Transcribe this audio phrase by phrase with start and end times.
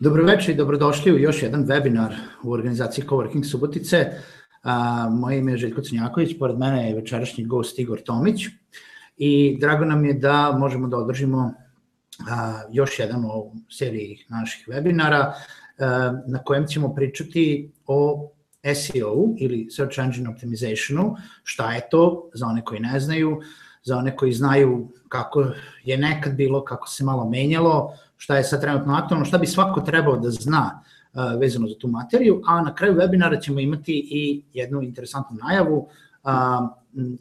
[0.00, 4.10] Dobroveče i dobrodošli u još jedan webinar u organizaciji Coworking Subotice.
[5.10, 8.46] Moje ime je Željko Crnjaković, pored mene je večerašnji gost Igor Tomić
[9.16, 11.52] i drago nam je da možemo da održimo
[12.72, 15.32] još jedan u seriji naših webinara
[16.26, 18.30] na kojem ćemo pričati o
[18.74, 23.40] SEO ili Search Engine Optimizationu, šta je to za one koji ne znaju,
[23.86, 25.44] za one koji znaju kako
[25.84, 29.80] je nekad bilo, kako se malo menjalo, šta je sad trenutno aktualno, šta bi svako
[29.80, 30.82] trebao da zna
[31.12, 35.88] uh, vezano za tu materiju, a na kraju webinara ćemo imati i jednu interesantnu najavu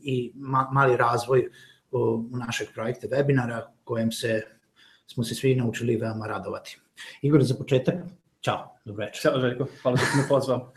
[0.03, 1.49] i ma, mali razvoj
[1.91, 4.41] u našeg projekta webinara kojem se
[5.07, 6.79] smo se svi naučili veoma radovati.
[7.21, 7.95] Igor, za početak,
[8.45, 9.21] Ćao, dobro večer.
[9.21, 10.73] Ćao Željko, hvala što si me pozvao.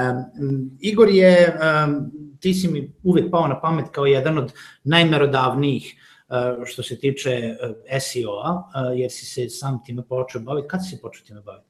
[0.90, 4.52] Igor je, um, ti si mi uvek pao na pamet kao jedan od
[4.84, 5.94] najmerodavnijih
[6.28, 10.68] uh, što se tiče uh, SEO-a, uh, jer si se sam time počeo baviti.
[10.68, 11.68] Kad si se počeo time baviti?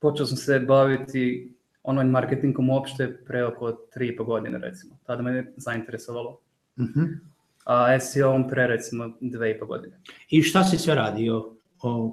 [0.00, 4.98] Počeo sam se baviti online marketingom uopšte pre oko 3,5 godine recimo.
[5.06, 6.40] Tada me je zainteresovalo.
[6.76, 7.00] Uh mhm.
[7.00, 7.18] -huh.
[7.64, 10.00] A SEO-om pre recimo 2,5 godine.
[10.30, 11.54] I šta si sve radio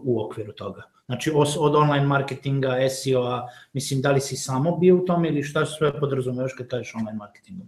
[0.03, 0.90] u okviru toga?
[1.05, 5.65] Znači od online marketinga, SEO-a, mislim da li si samo bio u tome ili šta
[5.65, 7.67] sve podrazumevaš kad kažeš online marketingom?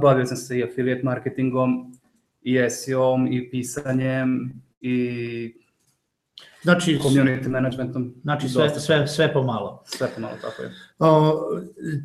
[0.00, 1.98] Bavio sam se i affiliate marketingom,
[2.42, 5.62] i SEO-om, i pisanjem, i
[6.62, 8.14] Znači, community managementom.
[8.22, 9.82] Znači sve, sve, sve pomalo.
[9.86, 10.72] Sve pomalo, tako je.
[10.98, 11.40] O,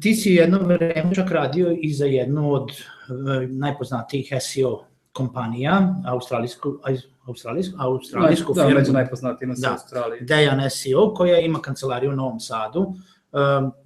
[0.01, 6.79] ti si jedno vreme čak radio i za jednu od e, najpoznatijih SEO kompanija, australijsku,
[7.27, 8.73] australijsku, australijsku da, firmu.
[8.73, 10.21] Da, među najpoznatijima da, Australiji.
[10.21, 12.79] Dejan SEO, koja ima kancelariju u Novom Sadu.
[12.79, 12.93] Um,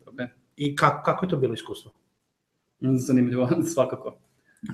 [0.06, 0.28] okay.
[0.56, 1.92] I kako, kako je to bilo iskustvo?
[2.80, 4.17] Zanimljivo, svakako.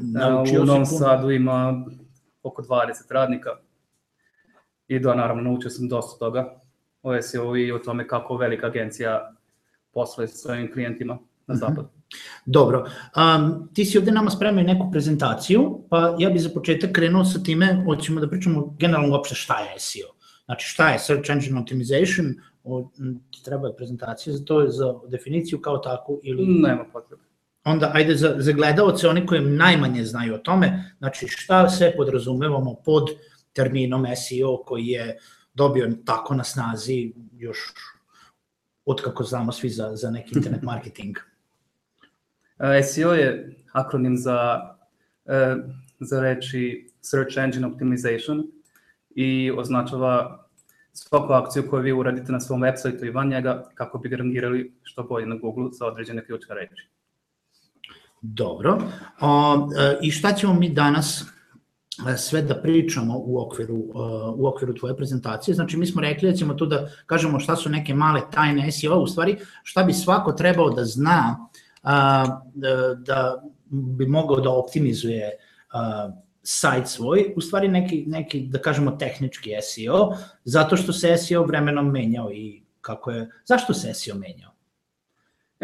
[0.02, 1.00] Naučio u Novom puno.
[1.00, 1.86] Sadu ima
[2.44, 3.50] oko 20 radnika.
[4.88, 6.62] I da, naravno, naučio sam dosta toga
[7.04, 9.34] o SEO i o tome kako velika agencija
[9.94, 11.60] posluje sa svojim klijentima na mhm.
[11.60, 11.88] zapadu.
[12.46, 12.86] Dobro,
[13.16, 17.40] um, ti si ovde nama spremio neku prezentaciju, pa ja bih za početak krenuo sa
[17.44, 20.08] time, hoćemo da pričamo generalno uopšte šta je SEO.
[20.46, 22.92] Znači šta je Search Engine Optimization, o,
[23.46, 26.46] treba je prezentacija za to, za definiciju kao takvu ili...
[26.46, 27.24] Nema potrebe.
[27.64, 32.76] Onda, ajde, za, za gledalce, oni koji najmanje znaju o tome, znači šta sve podrazumevamo
[32.86, 33.10] pod
[33.54, 35.18] terminom SEO koji je
[35.54, 37.58] dobio tako na snazi još
[38.86, 41.18] od kako znamo svi za, za neki internet marketing.
[42.60, 44.62] Eh, SEO je akronim za,
[45.26, 45.56] eh,
[46.00, 48.44] za reči Search Engine Optimization
[49.16, 50.44] i označava
[50.94, 54.74] svaku akciju koju vi uradite na svom web sajtu i van njega kako bi rangirali
[54.84, 56.88] što bolje na Google za određene ključne reči.
[58.22, 58.82] Dobro.
[59.22, 61.26] O, eh, I šta ćemo mi danas
[62.18, 63.76] sve da pričamo u okviru,
[64.36, 65.56] u okviru tvoje prezentacije.
[65.56, 69.00] Znači, mi smo rekli da ćemo tu da kažemo šta su neke male tajne SEO,
[69.00, 71.50] u stvari šta bi svako trebao da zna
[71.88, 75.32] a, da, da bi mogao da optimizuje
[75.72, 76.10] a,
[76.44, 81.92] sajt svoj, u stvari neki, neki, da kažemo, tehnički SEO, zato što se SEO vremenom
[81.92, 84.52] menjao i kako je, zašto se SEO menjao?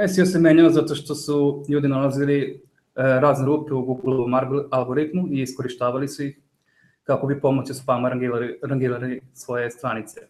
[0.08, 2.60] SEO se menjao zato što su ljudi nalazili e,
[2.96, 4.40] razne rupe u Google
[4.72, 6.40] algoritmu i iskorištavali su ih
[7.04, 10.22] kako bi pomoću spama rangirali, rangirali svoje stranice.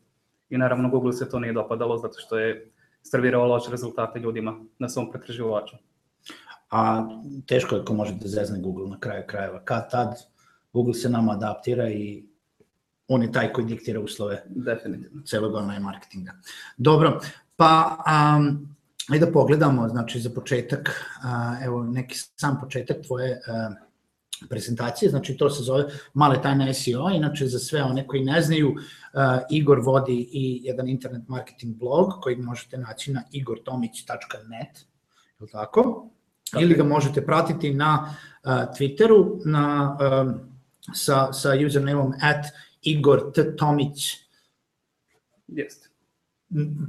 [0.49, 2.72] I naravno Google se to nije dopadalo zato što je
[3.03, 5.75] servirao loše rezultate ljudima na svom pretraživaču.
[6.71, 7.07] A
[7.47, 9.61] teško je ko može da zezne Google na kraju krajeva.
[9.65, 10.15] Kad tad
[10.73, 12.23] Google se nama adaptira i
[13.07, 15.21] on je taj koji diktira uslove Definitivno.
[15.21, 16.31] celog online marketinga.
[16.77, 17.19] Dobro,
[17.55, 17.97] pa
[18.37, 18.75] um,
[19.09, 23.92] ajde da pogledamo, znači za početak, uh, evo neki sam početak tvoje uh,
[24.49, 28.69] prezentacije, znači to se zove Male tajne SEO, inače za sve one koji ne znaju,
[28.69, 28.77] uh,
[29.49, 34.77] Igor vodi i jedan internet marketing blog koji možete naći na igortomić.net,
[35.39, 36.09] je li tako?
[36.53, 36.63] Tako.
[36.63, 40.33] Ili ga možete pratiti na uh, Twitteru na, um,
[40.93, 42.45] sa, sa usernameom at
[42.81, 43.55] Igor T.
[43.55, 44.17] Tomić.
[45.47, 45.89] Jeste.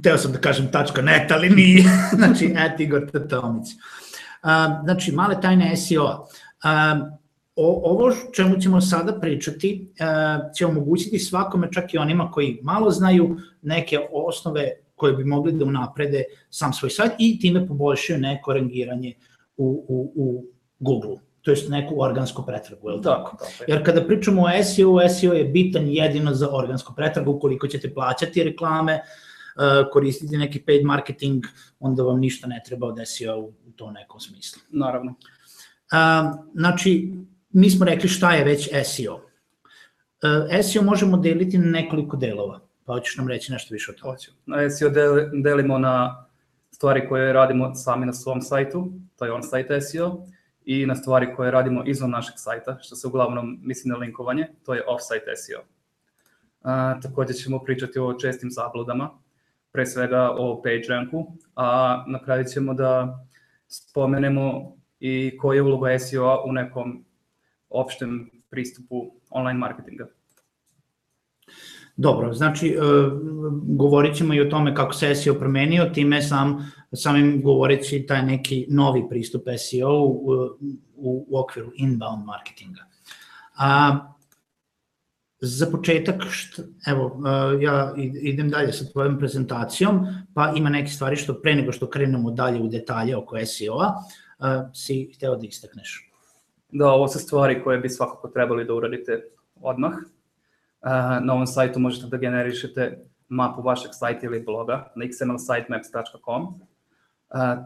[0.03, 1.83] Teo sam da kažem tačka net, ali nije.
[2.17, 3.27] znači, at Igor T.
[3.27, 3.67] Tomić.
[3.67, 6.27] Uh, znači, male tajne SEO.
[6.63, 7.24] Uh,
[7.55, 12.91] o, ovo čemu ćemo sada pričati uh, će omogućiti svakome, čak i onima koji malo
[12.91, 18.53] znaju neke osnove koje bi mogli da unaprede sam svoj sajt i time poboljšaju neko
[18.53, 19.13] rangiranje
[19.57, 20.45] u, u, u
[20.79, 23.37] Google to jest neku organsku pretragu, je li tako?
[23.37, 23.51] tako?
[23.67, 28.43] Jer kada pričamo o SEO, SEO je bitan jedino za organsku pretragu, ukoliko ćete plaćati
[28.43, 29.01] reklame,
[29.91, 31.43] koristiti neki paid marketing,
[31.79, 34.61] onda vam ništa ne treba od SEO u to nekom smislu.
[34.69, 35.13] Naravno.
[36.55, 37.13] Znači,
[37.55, 39.19] mi smo rekli šta je već SEO.
[40.63, 42.59] SEO možemo deliti na nekoliko delova.
[42.85, 44.13] pa hoćeš nam reći nešto više o tome.
[44.13, 44.31] Hoću.
[44.45, 46.25] Na SEO del, delimo na
[46.71, 50.25] stvari koje radimo sami na svom sajtu, to je on-site SEO,
[50.65, 54.73] i na stvari koje radimo izvan našeg sajta, što se uglavnom misli na linkovanje, to
[54.73, 55.61] je off-site SEO.
[56.61, 59.09] A, takođe ćemo pričati o čestim zabludama,
[59.71, 63.19] pre svega o page ranku, a na kraju ćemo da
[63.67, 67.04] spomenemo i koja je uloga SEO-a u nekom
[67.69, 70.07] opštem pristupu online marketinga.
[71.97, 72.79] Dobro, znači e,
[73.63, 78.65] govorit ćemo i o tome kako se SEO promenio, time sam, samim govoreći taj neki
[78.69, 80.31] novi pristup SEO u,
[80.95, 82.81] u, u okviru inbound marketinga.
[83.57, 83.97] A,
[85.39, 91.15] za početak, št, evo, e, ja idem dalje sa tvojom prezentacijom, pa ima neke stvari
[91.15, 93.93] što pre nego što krenemo dalje u detalje oko SEO-a,
[94.39, 96.11] e, si hteo da istakneš.
[96.77, 99.23] Da, ovo su stvari koje bi svakako trebali da uradite
[99.61, 99.93] odmah
[101.21, 106.59] na ovom sajtu možete da generišete mapu vašeg sajta ili bloga na xmlsitemaps.com.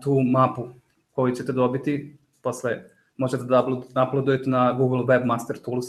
[0.03, 0.67] Tu mapu
[1.11, 2.83] koju ćete dobiti, posle
[3.17, 5.85] možete da uploadujete na Google Webmaster Tools.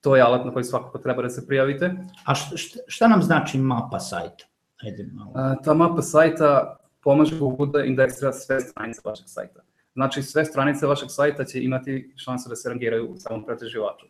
[0.00, 1.94] To je alat na koji svakako treba da se prijavite.
[2.24, 4.44] A šta, šta nam znači mapa sajta?
[4.84, 5.56] Ajde malo.
[5.64, 9.60] Ta mapa sajta pomaže Google da indeksira sve stranice vašeg sajta.
[9.94, 14.06] Znači sve stranice vašeg sajta će imati šansu da se rangiraju u samom pretraživaču.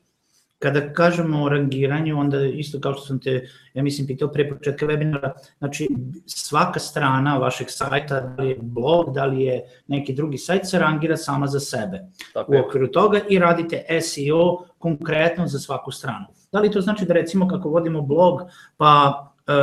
[0.58, 4.86] Kada kažemo o rangiranju, onda isto kao što sam te, ja mislim, pitao pre početka
[4.86, 5.88] webinara, znači
[6.26, 10.78] svaka strana vašeg sajta, da li je blog, da li je neki drugi sajt, se
[10.78, 12.00] rangira sama za sebe
[12.32, 16.26] Tako u okviru toga i radite SEO konkretno za svaku stranu.
[16.52, 18.40] Da li to znači da recimo kako vodimo blog,
[18.76, 19.54] pa uh,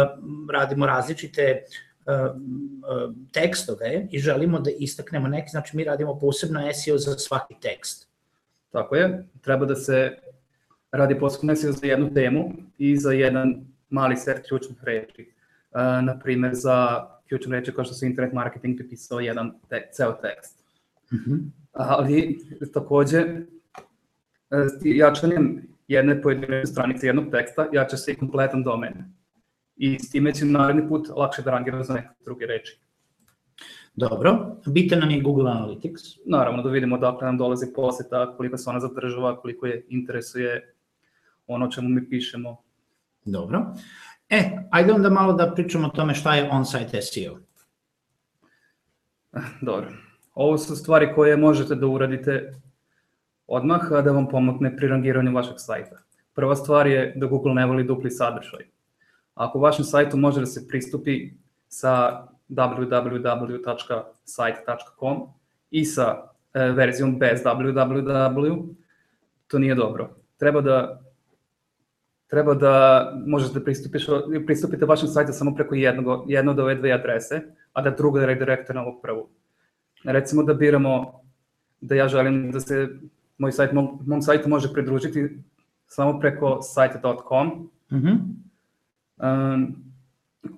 [0.52, 1.64] radimo različite
[3.32, 8.08] tekstove i želimo da istaknemo neki, znači mi radimo posebno SEO za svaki tekst.
[8.72, 10.18] Tako je, treba da se
[10.92, 15.32] radi posebno SEO za jednu temu i za jedan mali set ključnih reči.
[15.72, 20.12] Uh, na primer, za ključne reči kao što su internet marketing pripisao jedan te, ceo
[20.12, 20.64] tekst.
[21.12, 21.40] Mm -hmm.
[21.74, 22.40] Ali
[22.74, 23.46] takođe, e,
[24.84, 28.94] jačanjem jedne pojedine stranice jednog teksta jača se i kompletan domen.
[29.78, 32.80] I s time će naredni put lakše da rangira za neke druge reči.
[33.96, 36.18] Dobro, bitan nam je Google Analytics.
[36.26, 40.74] Naravno, da vidimo dakle nam dolazi poseta, koliko se ona zadržava, koliko je interesuje
[41.48, 42.58] ono čemu mi pišemo.
[43.26, 43.66] Dobro.
[44.30, 47.38] E, ajde onda malo da pričamo o tome šta je on-site SEO.
[49.62, 49.92] Dobro.
[50.34, 52.54] Ovo su stvari koje možete da uradite
[53.48, 55.98] odmah da vam pomogne pri rangiranju vašeg sajta.
[56.34, 58.75] Prva stvar je da Google ne voli dupli sadržaj.
[59.36, 61.32] Ako vašem sajtu može da se pristupi
[61.68, 63.58] sa www.site.com
[65.72, 68.68] i sa e, verzijom bez www,
[69.48, 70.10] to nije dobro.
[70.38, 71.02] Treba da
[72.28, 74.06] treba da možete da pristupiš,
[74.46, 77.42] pristupite vašem sajtu samo preko jednog, jedno od ove dve adrese,
[77.74, 79.28] a da drugo da redirekte na ovu prvu.
[80.04, 81.22] Recimo da biramo
[81.82, 82.88] da ja želim da se
[83.38, 85.30] moj sajt, mom, mom sajtu može pridružiti
[85.88, 87.48] samo preko sajta.com.
[87.92, 88.18] Mm -hmm.
[89.18, 89.76] Um,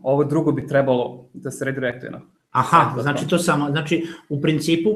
[0.04, 2.22] ovo drugo bi trebalo da se redirektuje na
[2.52, 4.90] Aha, znači to samo, znači u principu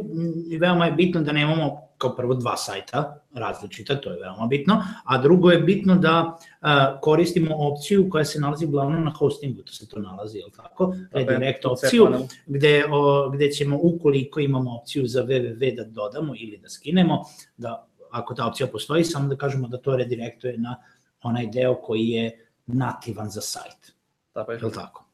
[0.60, 5.18] veoma je bitno da nemamo kao prvo dva sajta različita, to je veoma bitno, a
[5.18, 9.90] drugo je bitno da a, koristimo opciju koja se nalazi uglavnom na hostingu, to se
[9.90, 10.96] to nalazi, je li tako?
[11.12, 12.08] Redirect opciju,
[12.46, 17.24] gde, o, gde ćemo ukoliko imamo opciju za www da dodamo ili da skinemo,
[17.58, 20.76] da ako ta opcija postoji, samo da kažemo da to redirektuje na
[21.24, 23.94] onaj deo koji je nativan za sajt.
[24.34, 24.58] Tako je.
[24.58, 25.06] Je li tako?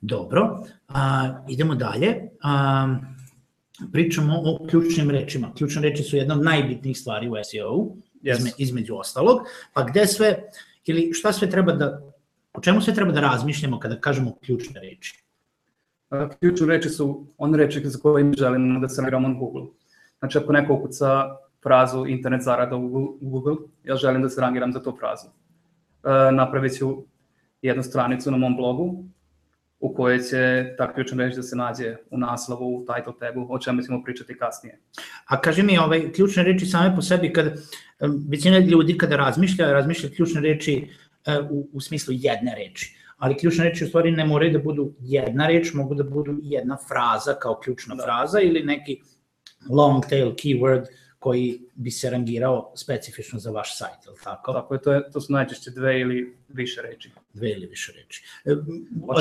[0.00, 2.28] Dobro, a, idemo dalje.
[2.42, 2.96] A,
[3.92, 5.52] pričamo o ključnim rečima.
[5.58, 8.54] Ključne reči su jedna od najbitnijih stvari u SEO-u, yes.
[8.58, 9.38] između ostalog.
[9.72, 10.42] Pa gde sve,
[10.84, 12.00] ili šta sve treba da,
[12.52, 15.24] o čemu sve treba da razmišljamo kada kažemo ključne reči?
[16.40, 19.66] Ključne reči su one reči za koje mi želimo da se nagramo na Google.
[20.18, 24.82] Znači, ako neko ukuca frazu internet zarada u Google, ja želim da se rangiram za
[24.82, 25.28] tu frazu.
[26.32, 27.04] Napravit ću
[27.62, 29.04] jednu stranicu na mom blogu
[29.80, 33.58] u kojoj će ta ključna reč da se nađe u naslovu, u title tagu, o
[33.58, 34.78] čemu ćemo pričati kasnije.
[35.26, 37.52] A kaži mi, ovaj, ključne reči same po sebi, kad
[38.28, 40.88] većina ljudi kada razmišlja, razmišlja ključne reči
[41.50, 42.96] u, u smislu jedne reči.
[43.18, 46.76] Ali ključne reči u stvari ne moraju da budu jedna reč, mogu da budu jedna
[46.88, 48.02] fraza kao ključna da.
[48.04, 49.00] fraza ili neki
[49.70, 50.84] long tail keyword
[51.20, 54.52] koji bi se rangirao specifično za vaš sajt, je li tako?
[54.52, 57.10] Tako je, to, je, to su najčešće dve ili više reči.
[57.32, 58.24] Dve ili više reči.
[58.44, 58.54] E,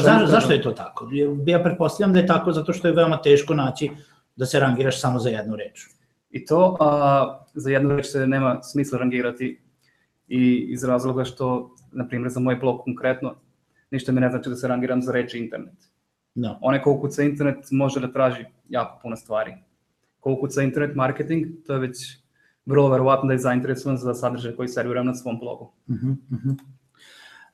[0.02, 1.10] za, zašto je to tako?
[1.46, 3.90] Ja pretpostavljam da je tako zato što je veoma teško naći
[4.36, 5.88] da se rangiraš samo za jednu reč.
[6.32, 9.60] I to a, za jednu reč se nema smisla rangirati
[10.28, 13.36] i iz razloga što, na primjer, za moj blog konkretno,
[13.92, 15.76] ništa mi ne znači da se rangiram za reč internet.
[16.36, 16.60] Da.
[16.62, 19.54] Onaj ko ukuca internet može da traži jako puno stvari.
[20.20, 22.18] Ko ukuca internet marketing, to je već
[22.66, 25.72] vrlo verovatno da je zainteresovan za sadržaj koji serviram na svom blogu.
[25.88, 26.56] Uh -huh, uh -huh.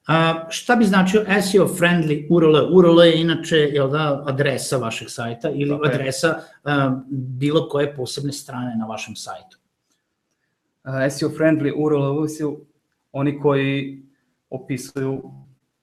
[0.07, 2.77] A, šta bi značio SEO friendly URL?
[2.77, 5.93] URL je inače jel da, adresa vašeg sajta ili Tako je.
[5.93, 9.57] adresa a, bilo koje posebne strane na vašem sajtu.
[10.83, 12.65] Uh, SEO friendly URL su
[13.11, 14.03] oni koji
[14.49, 15.31] opisuju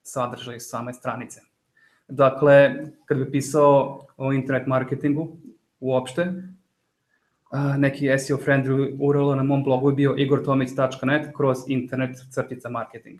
[0.03, 1.41] sadržaj same stranice.
[2.07, 2.75] Dakle,
[3.05, 5.37] kad bi pisao o internet marketingu
[5.79, 6.33] uopšte,
[7.53, 13.19] uh, neki SEO friendly URL na mom blogu je bio igortomić.net kroz internet crtica marketing.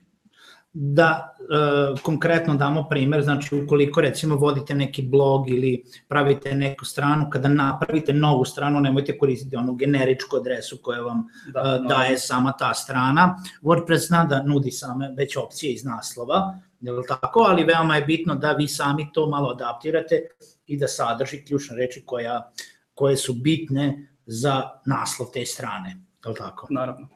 [0.76, 7.30] Da e, konkretno damo primer, znači ukoliko recimo vodite neki blog ili pravite neku stranu,
[7.30, 12.52] kada napravite novu stranu nemojte koristiti onu generičku adresu koja vam Da, da, daje sama
[12.52, 13.36] ta strana.
[13.62, 18.06] WordPress zna da nudi same već opcije iz naslova, je li tako, ali veoma je
[18.06, 20.28] bitno da vi sami to malo adaptirate
[20.68, 22.52] i da sadrži ključne reči koja,
[22.94, 26.68] koje su bitne za naslov te strane, je li tako?
[26.70, 27.08] Naravno.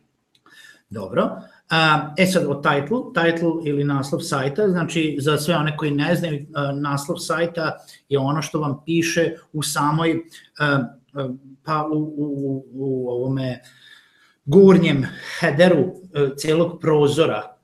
[0.90, 1.42] Dobro.
[2.18, 6.46] E sad o title, title ili naslov sajta, znači za sve one koji ne znaju,
[6.82, 7.78] naslov sajta
[8.10, 10.24] je ono što vam piše u samoj,
[11.64, 13.62] pa u, u, u ovome
[14.46, 15.06] gurnjem
[15.40, 15.86] headeru
[16.38, 17.57] celog prozora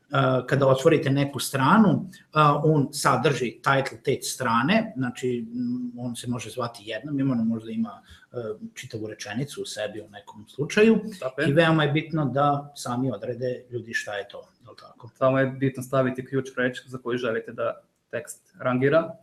[0.47, 6.49] kada otvorite neku stranu, a, on sadrži title te strane, znači m, on se može
[6.49, 8.01] zvati jednom imenom, možda ima
[8.31, 13.11] a, čitavu rečenicu u sebi u nekom slučaju, Tako I veoma je bitno da sami
[13.11, 15.09] odrede ljudi šta je to, je li tako?
[15.15, 19.15] Samo je bitno staviti ključ reč za koju želite da tekst rangira.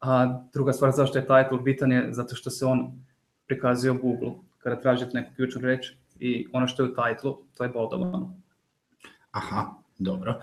[0.00, 2.92] A druga stvar zašto je title bitan je zato što se on
[3.46, 7.64] prikazuje u Google kada tražite neku ključnu reč i ono što je u titlu, to
[7.64, 8.34] je boldovano.
[9.30, 10.40] Aha, dobro.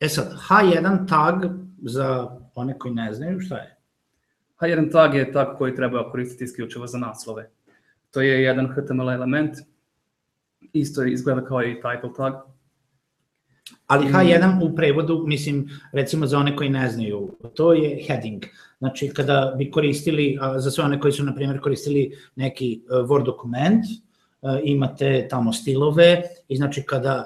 [0.00, 1.50] E sad, H1 tag
[1.82, 3.76] za one koji ne znaju šta je?
[4.56, 7.50] A jedan tag je tag koji treba koristiti isključivo za naslove.
[8.10, 9.54] To je jedan HTML element,
[10.72, 12.34] isto izgleda kao i title tag.
[13.86, 14.12] Ali Mm.
[14.12, 18.44] H1 u prevodu, mislim, recimo za one koji ne znaju, to je heading.
[18.78, 23.24] Znači, kada bi koristili, za sve one koji su, na primjer, koristili neki e, Word
[23.24, 27.24] dokument, e, imate tamo stilove i znači kada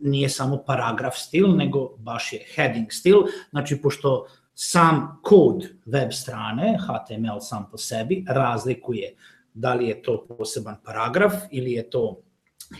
[0.00, 3.16] nije samo paragraf stil, nego baš je heading stil,
[3.50, 9.14] znači pošto sam kod web strane, HTML sam po sebi, razlikuje
[9.54, 12.20] da li je to poseban paragraf ili je to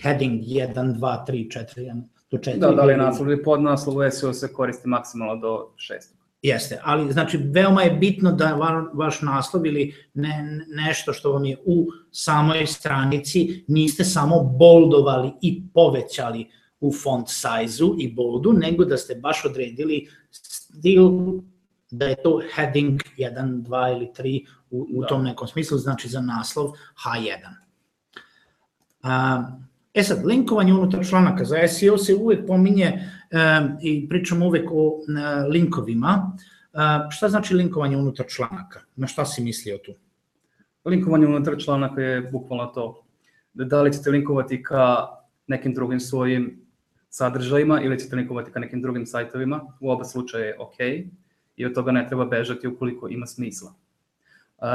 [0.03, 2.59] heading 1, 2, 3, 4, 1 do 4.
[2.59, 6.15] Da, da li je naslov ili podnaslov, SEO se koristi maksimalno do 6.
[6.45, 11.45] Jeste, ali znači veoma je bitno da va, vaš naslov ili ne, nešto što vam
[11.45, 16.47] je u samoj stranici niste samo boldovali i povećali
[16.81, 21.11] u font size-u i boldu, nego da ste baš odredili stil
[21.91, 25.07] da je to heading 1, 2 ili 3 u, u Da.
[25.07, 26.71] tom nekom smislu, znači za naslov
[27.05, 27.39] H1.
[29.03, 29.43] A,
[29.95, 31.45] e sad, linkovanje unutar članaka.
[31.45, 33.09] Za SEO se uvek pominje
[33.83, 35.01] i pričamo uvek o
[35.51, 36.37] linkovima.
[37.11, 38.81] Šta znači linkovanje unutar članaka?
[38.97, 39.93] Na šta si mislio tu?
[40.85, 43.05] Linkovanje unutar članaka je bukvalno to.
[43.55, 45.07] Da li ćete linkovati ka
[45.47, 46.65] nekim drugim svojim
[47.11, 50.75] sadržajima ili ćete linkovati ka nekim drugim sajtovima, u oba slučaja je ok
[51.57, 53.75] i od toga ne treba bežati ukoliko ima smisla.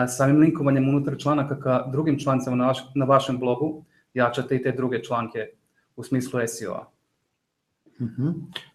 [0.07, 5.03] Samim linkovanjem unutar članaka ka drugim člancima na, na vašem blogu jačate i te druge
[5.03, 5.47] članke
[5.95, 6.89] u smislu SEO-a.
[8.01, 8.29] Mhm,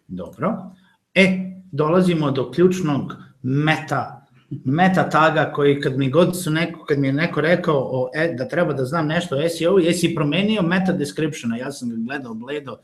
[0.07, 0.71] Dobro.
[1.13, 7.07] E, dolazimo do ključnog meta meta taga koji kad mi god su neko, kad mi
[7.07, 10.93] je neko rekao o, e, da treba da znam nešto o SEO, jesi promenio meta
[10.93, 12.77] descriptiona, ja sam ga gledao bledo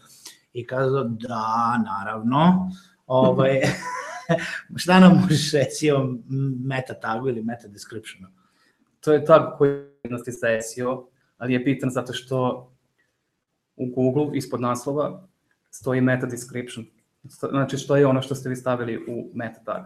[0.54, 2.72] i kazao da, naravno,
[3.08, 3.62] ovaj,
[4.82, 6.16] šta nam možeš reći o
[6.66, 8.28] meta tagu ili meta descriptionu?
[9.00, 9.72] To je tag koji
[10.04, 11.08] je sa SEO,
[11.42, 12.70] ali je bitan zato što
[13.76, 15.28] u Google ispod naslova
[15.72, 16.86] stoji meta description.
[17.24, 19.84] Znači što je ono što ste vi stavili u meta tag.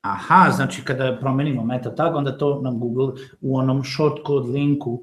[0.00, 5.02] Aha, znači kada promenimo meta tag, onda to nam Google u onom shortcode linku uh,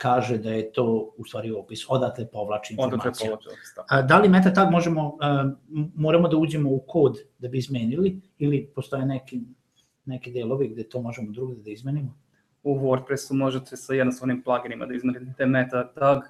[0.00, 3.30] kaže da je to u stvari opis, odatle povlači informacija.
[3.30, 4.02] položaj opis, da.
[4.02, 5.52] Da li meta tag možemo, uh,
[5.94, 9.40] moramo da uđemo u kod da bi izmenili ili postoje neki,
[10.04, 12.25] neki delovi gde to možemo drugde da izmenimo?
[12.66, 16.22] U WordPressu možete sa jednostavnim pluginima da izmenite meta tag.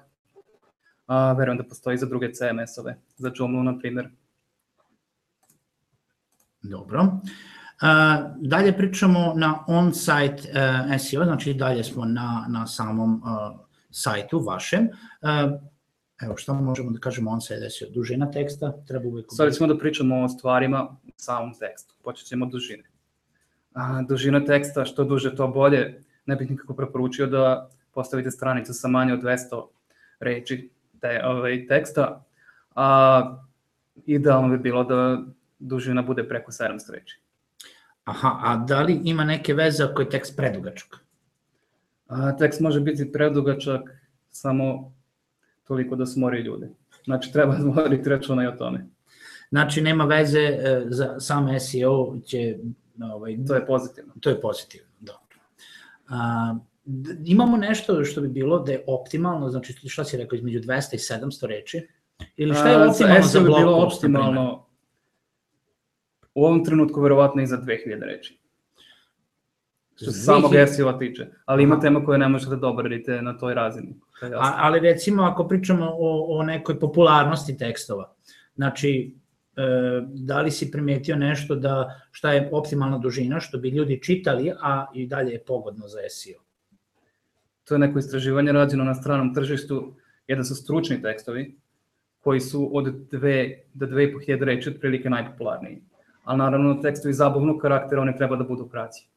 [1.07, 4.09] A, verujem da postoji za druge CMS-ove, za Joomla na primjer.
[6.61, 7.01] Dobro.
[7.01, 14.39] Uh, dalje pričamo na on-site uh, SEO, znači dalje smo na, na samom uh, sajtu
[14.39, 14.87] vašem.
[15.21, 15.59] Uh,
[16.21, 17.87] Evo, šta možemo da kažemo, on se je desio?
[17.93, 19.25] Dužina teksta, treba uvek...
[19.29, 21.95] Sad ćemo da pričamo o stvarima u samom tekstu.
[22.03, 22.83] Počet ćemo od dužine.
[23.73, 28.87] A, dužina teksta, što duže to bolje, ne bih nikako preporučio da postavite stranicu sa
[28.87, 29.65] manje od 200
[30.19, 30.69] reči
[31.01, 32.23] te, ovaj, teksta,
[32.75, 33.37] a
[34.05, 35.23] idealno bi bilo da
[35.59, 37.19] dužina bude preko 700 reči.
[38.03, 40.97] Aha, a da li ima neke veze ako je tekst predugačak?
[42.07, 43.81] A, tekst može biti predugačak
[44.29, 44.93] samo
[45.67, 46.69] toliko da smori ljude.
[47.05, 48.85] Znači, treba voditi računa i o tome.
[49.49, 52.57] Znači, nema veze e, za sam SEO će...
[53.13, 54.13] Ovaj, To je pozitivno.
[54.19, 54.86] To je pozitivno.
[56.09, 56.55] A,
[57.25, 60.97] imamo nešto što bi bilo da je optimalno, znači šta si rekao, između 200 i
[60.97, 61.87] 700 reči?
[62.37, 64.67] Ili šta je optimalno za, za blog bi bilo post, optimalno
[66.33, 68.39] u ovom trenutku verovatno i za 2000 reči.
[69.95, 71.27] Što se samog 2000 SEO-a tiče.
[71.45, 73.99] Ali ima tema koje ne možete da obradite na toj razini.
[74.19, 74.25] To.
[74.25, 78.13] A, ali recimo ako pričamo o, o nekoj popularnosti tekstova,
[78.55, 79.15] znači
[80.13, 84.85] da li si primetio nešto da šta je optimalna dužina što bi ljudi čitali, a
[84.93, 86.41] i dalje je pogodno za SEO?
[87.63, 89.95] To je neko istraživanje rađeno na stranom tržištu.
[90.27, 91.55] Jedan su stručni tekstovi
[92.19, 95.81] koji su od 2 do 2.500 reči otprilike najpopularniji.
[96.23, 99.07] Ali naravno tekstovi zabavnog karaktera oni treba da budu kraći.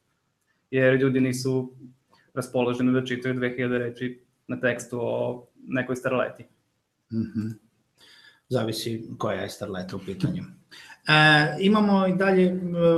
[0.71, 1.73] Jer ljudi nisu
[2.35, 6.45] raspoloženi da čitaju 2000 reči na tekstu o nekoj starleti.
[7.13, 7.70] Mhm.
[8.51, 10.43] Zavisi koja je starleta u pitanju.
[11.09, 12.55] E, imamo i dalje, e,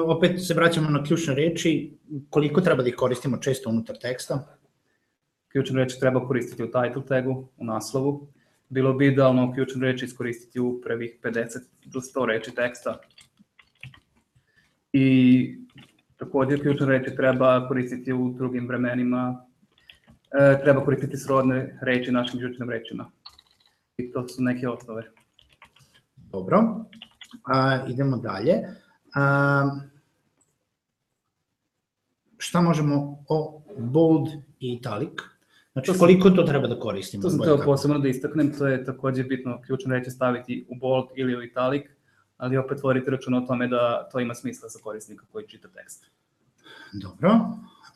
[0.06, 1.92] opet se vraćamo na ključne reči,
[2.30, 4.56] koliko treba da ih koristimo često unutar teksta?
[5.48, 8.28] Ključne reči treba koristiti u title tagu, u naslovu.
[8.68, 13.00] Bilo bi idealno ključne reči iskoristiti u prvih 50 do 100 reči teksta.
[14.92, 15.56] I
[16.16, 19.46] takođe ključne reči treba koristiti u drugim vremenima.
[20.40, 23.10] E, treba koristiti srodne reči našim ključnim rečima.
[23.96, 25.21] I to su neke osnove.
[26.32, 26.84] Dobro,
[27.44, 28.54] a, idemo dalje.
[29.14, 29.70] A,
[32.38, 34.28] šta možemo o bold
[34.60, 35.12] i italic?
[35.72, 37.22] Znači, To sam- koliko to treba da koristimo?
[37.22, 41.06] To sam teo posebno da istaknem, to je takođe bitno ključne reči staviti u bold
[41.16, 41.82] ili u italic,
[42.36, 46.10] ali opet vodite računa o tome da to ima smisla za korisnika koji čita tekst.
[46.92, 47.30] Dobro.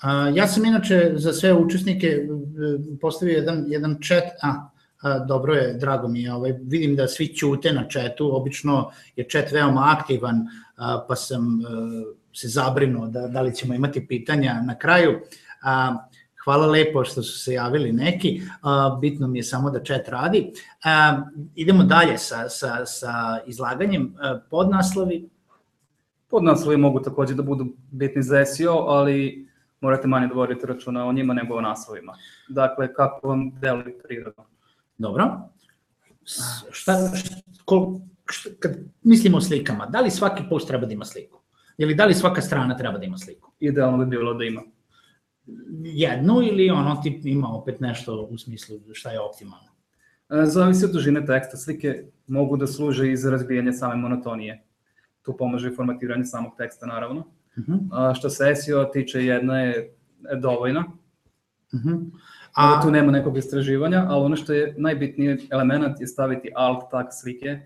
[0.02, 2.28] A, ja sam inače za sve učesnike e,
[3.00, 4.68] postavio jedan, jedan chat, a,
[5.28, 9.52] dobro je, drago mi je, ovaj, vidim da svi ćute na chatu, obično je chat
[9.52, 10.46] veoma aktivan,
[11.09, 11.68] pa sam a,
[12.32, 15.20] se zabrinuo da, da li ćemo imati pitanja na kraju.
[16.44, 18.40] Hvala lepo što su se javili neki,
[19.00, 20.52] bitno mi je samo da chat radi.
[21.54, 25.28] Idemo dalje sa, sa, sa izlaganjem, a, podnaslovi,
[26.30, 29.46] Podnaslovi mogu takođe da budu bitni za SEO, ali
[29.80, 32.12] morate manje da vodite računa o njima nego o naslovima.
[32.48, 34.44] Dakle, kako vam deluje prirodno.
[34.98, 35.40] Dobro.
[36.70, 36.92] Šta,
[37.64, 41.40] kol, šta, kad mislimo o slikama, da li svaki post treba da ima sliku?
[41.78, 43.52] Ili da li svaka strana treba da ima sliku?
[43.61, 44.62] Idealno bi bilo da ima.
[45.82, 49.68] Jednu ili ono tip ima opet nešto u smislu šta je optimalno?
[50.30, 51.56] E, Zavisi od dužine teksta.
[51.56, 54.62] Slike mogu da služe i za razbijanje same monotonije.
[55.22, 57.20] Tu pomaže i formatiranje samog teksta, naravno.
[57.56, 57.88] Uh -huh.
[57.92, 59.94] A što se SEO tiče, jedna je
[60.40, 60.85] dovoljna.
[61.72, 62.11] Uh -huh.
[62.56, 67.06] A, tu nema nekog istraživanja, ali ono što je najbitniji element je staviti alt tag
[67.10, 67.60] slike,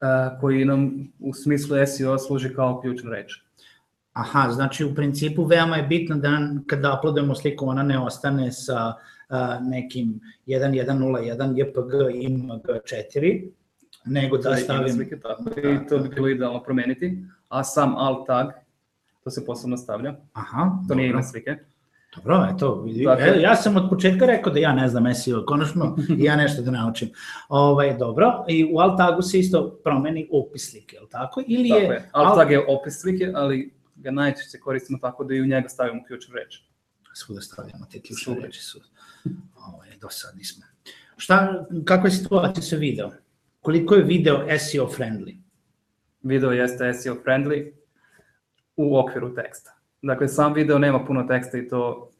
[0.00, 3.32] a, koji nam u smislu SEO služi kao ključna reč.
[4.12, 8.94] aha, znači u principu veoma je bitno da kada uploadujemo sliku ona ne ostane sa
[9.28, 11.92] a, nekim 1101 JPG
[12.28, 13.48] IMG4,
[14.04, 14.94] nego da ima stavim...
[14.94, 17.24] slike, tako, i to bi bilo idealno promeniti.
[17.48, 18.46] A sam alt tag,
[19.24, 21.18] to se posebno stavlja, Aha, to nije dobro.
[21.18, 21.71] ime slike.
[22.16, 26.24] Dobro, eto, Dakle- ja sam od početka rekao da ja ne znam SEO, konačno i
[26.24, 27.10] ja nešto da naučim.
[27.48, 31.42] Ovaj, dobro, i u alt tagu se isto promeni opis slike, je li tako?
[31.46, 32.08] Ili je, Tako je.
[32.12, 36.04] Alt tag je opis slike, ali ga najčešće koristimo tako da i u njega stavimo
[36.06, 36.60] ključnu reč.
[37.14, 38.80] Svuda stavljamo te ključne reči su.
[39.68, 40.64] Ovaj, dosadni smo.
[41.16, 43.10] Šta, kakva je situacija sa video?
[43.60, 45.36] Koliko je video SEO friendly?
[46.22, 47.72] Video jeste SEO friendly
[48.76, 49.70] u okviru teksta.
[50.02, 52.10] Dakle, sam video nema puno teksta i to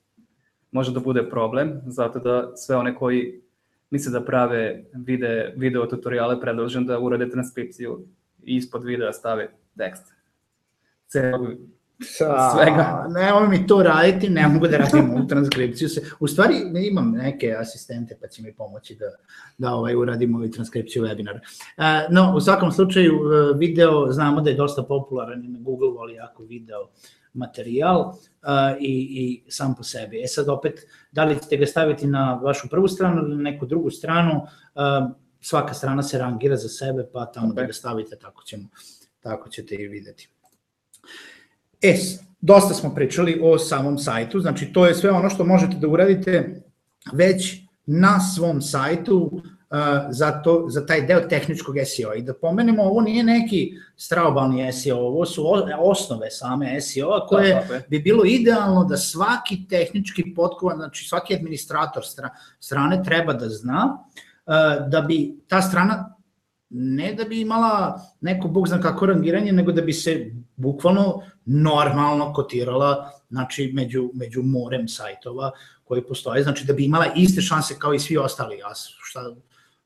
[0.71, 3.41] može da bude problem, zato da sve one koji
[3.91, 8.07] misle da prave vide, video tutoriale predlažem da urade transkripciju
[8.43, 10.15] i ispod videa stave tekst.
[11.09, 11.47] Celog
[12.55, 13.07] svega.
[13.09, 15.89] Ne, mi to raditi, ne mogu da radim u transkripciju.
[15.89, 16.55] Se, u stvari
[16.91, 19.07] imam neke asistente pa će mi pomoći da,
[19.59, 21.41] da ovaj, uradimo ovaj transkripciju webinara.
[21.79, 25.91] E, no, u svakom slučaju e, video znamo da je dosta popularan i na Google
[25.91, 26.89] voli jako video
[27.35, 28.13] materijal
[28.81, 30.23] i, i sam po sebi.
[30.23, 33.67] E sad opet, da li ćete ga staviti na vašu prvu stranu ili na neku
[33.67, 34.47] drugu stranu,
[35.41, 37.55] svaka strana se rangira za sebe, pa tamo okay.
[37.55, 38.69] da ga stavite, tako, ćemo,
[39.21, 40.29] tako ćete i videti.
[41.83, 41.97] E,
[42.41, 46.63] dosta smo pričali o samom sajtu, znači to je sve ono što možete da uradite
[47.13, 49.43] već na svom sajtu
[50.11, 52.15] za, to, za taj deo tehničkog SEO.
[52.15, 55.45] I da pomenemo, ovo nije neki straobalni SEO, ovo su
[55.79, 62.03] osnove same SEO-a koje da, bi bilo idealno da svaki tehnički potkovan, znači svaki administrator
[62.61, 63.99] strane treba da zna
[64.89, 66.17] da bi ta strana
[66.71, 72.33] ne da bi imala neko bog zna kako rangiranje, nego da bi se bukvalno normalno
[72.33, 75.51] kotirala znači među, među morem sajtova
[75.85, 79.21] koji postoje, znači da bi imala iste šanse kao i svi ostali, a šta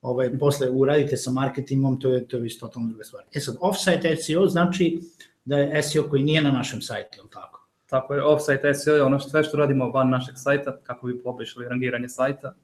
[0.07, 3.25] ovaj, posle uradite sa marketingom, to je, to je isto totalno druga stvar.
[3.35, 5.01] E sad, offsite SEO znači
[5.45, 7.67] da je SEO koji nije na našem sajtu, ili tako?
[7.87, 11.69] Tako je, offsite SEO je ono sve što radimo van našeg sajta, kako bi poboljšali
[11.69, 12.55] rangiranje sajta,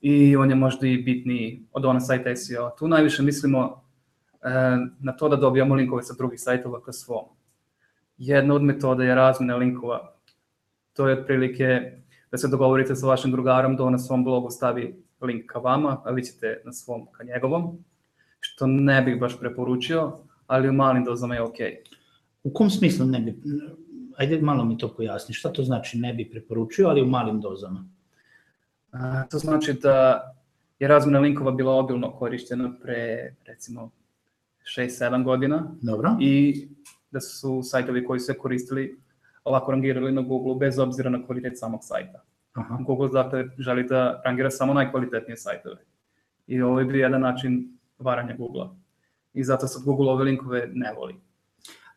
[0.00, 2.70] i on je možda i bitniji od ona sajta SEO.
[2.78, 3.82] Tu najviše mislimo
[4.42, 4.50] e,
[5.00, 7.24] na to da dobijamo linkove sa drugih sajtova ka svom.
[8.18, 10.14] Jedna od metoda je razmena linkova.
[10.92, 11.92] To je otprilike
[12.30, 16.02] da se dogovorite sa vašim drugarom da on na svom blogu stavi link ka vama,
[16.04, 17.78] a vi ćete na svom ka njegovom,
[18.40, 20.12] što ne bih baš preporučio,
[20.46, 21.66] ali u malim dozama je okej.
[21.66, 21.98] Okay.
[22.44, 23.38] U kom smislu ne bi,
[24.16, 27.88] ajde malo mi to pojasni, šta to znači ne bi preporučio, ali u malim dozama?
[28.92, 30.20] A, to znači da
[30.78, 33.90] je razmena linkova bila obilno korištena pre, recimo,
[34.76, 35.74] 6-7 godina.
[35.82, 36.16] Dobro.
[36.20, 36.66] I
[37.10, 39.00] da su sajtovi koji su se koristili
[39.44, 42.22] ovako rangirali na Google bez obzira na kvalitet samog sajta.
[42.58, 42.78] Aha.
[42.86, 45.76] Google dakle želi da rangira samo najkvalitetnije sajtove.
[46.46, 48.74] I ovo je bio jedan način varanja Google-a.
[49.34, 51.14] I zato sad Google ove linkove ne voli.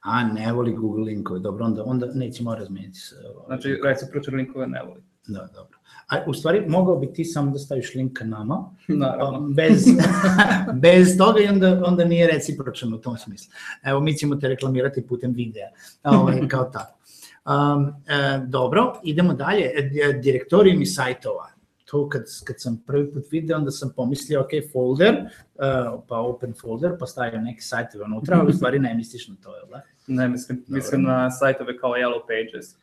[0.01, 3.15] A, ne voli Google linkove, dobro, onda, onda nećemo razmijeniti se.
[3.45, 5.01] Znači, recipročne linkove ne voli.
[5.27, 5.77] Da, dobro.
[6.09, 9.39] A u stvari mogao bi ti samo da staviš link ka nama, Naravno.
[9.39, 9.85] bez,
[10.83, 13.51] bez toga i onda, onda nije recipročan u tom smislu.
[13.83, 15.67] Evo, mi ćemo te reklamirati putem videa,
[16.03, 16.99] ovaj, kao tako.
[17.45, 19.71] Um, e, dobro, idemo dalje.
[19.75, 21.47] E, direktorijum i sajtova.
[21.85, 26.53] To kad, kad sam prvi put video, onda sam pomislio, ok, folder, uh, pa open
[26.61, 29.81] folder, pa stavio neki sajtove unutra, ali u stvari ne misliš na to, jel da?
[30.07, 32.75] Ne, mislim, mislim na sajtove kao Yellow Pages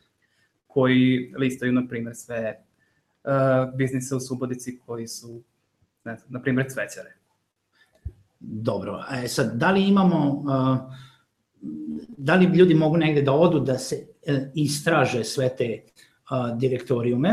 [0.67, 2.63] koji listaju, na primjer, sve
[3.23, 5.41] uh, biznise u Subotici koji su,
[6.03, 7.15] ne znam, na primjer, cvećare.
[8.39, 10.93] Dobro, e sad, da li imamo, uh,
[12.17, 17.29] da li ljudi mogu negde da odu da se uh, istraže sve te uh, direktorijume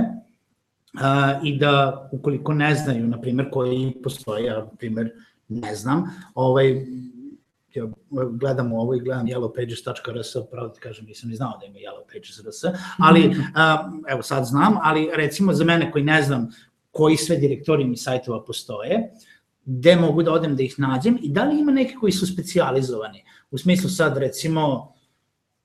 [0.95, 5.11] uh, i da, ukoliko ne znaju, na primjer, koji postoje, ja, na primjer,
[5.49, 6.87] ne znam, ovaj,
[7.75, 7.87] ja
[8.33, 13.37] gledam ovo i gledam yellowpages.rs, pravo ti kažem, nisam ni znao da ima yellowpages.rs, ali
[14.09, 16.49] evo sad znam, ali recimo za mene koji ne znam
[16.91, 19.11] koji sve direktorijumi sajtova postoje,
[19.67, 23.25] gde mogu da odem da ih nađem i da li ima neki koji su specializovani,
[23.51, 24.93] u smislu sad recimo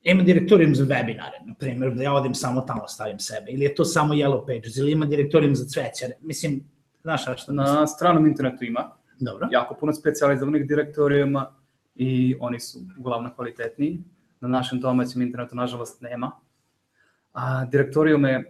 [0.03, 3.75] ima direktorijum za webinare, na primjer, da ja odem samo tamo stavim sebe, ili je
[3.75, 6.63] to samo Yellow Pages, ili ima direktorijum za cvećare, mislim,
[7.01, 9.47] znaš šta što Na stranom internetu ima Dobro.
[9.51, 11.61] jako puno specializovanih direktorijuma,
[11.95, 14.03] i oni su uglavnom kvalitetniji.
[14.39, 16.31] Na našem domaćem internetu, nažalost, nema.
[17.33, 18.43] A direktorijume,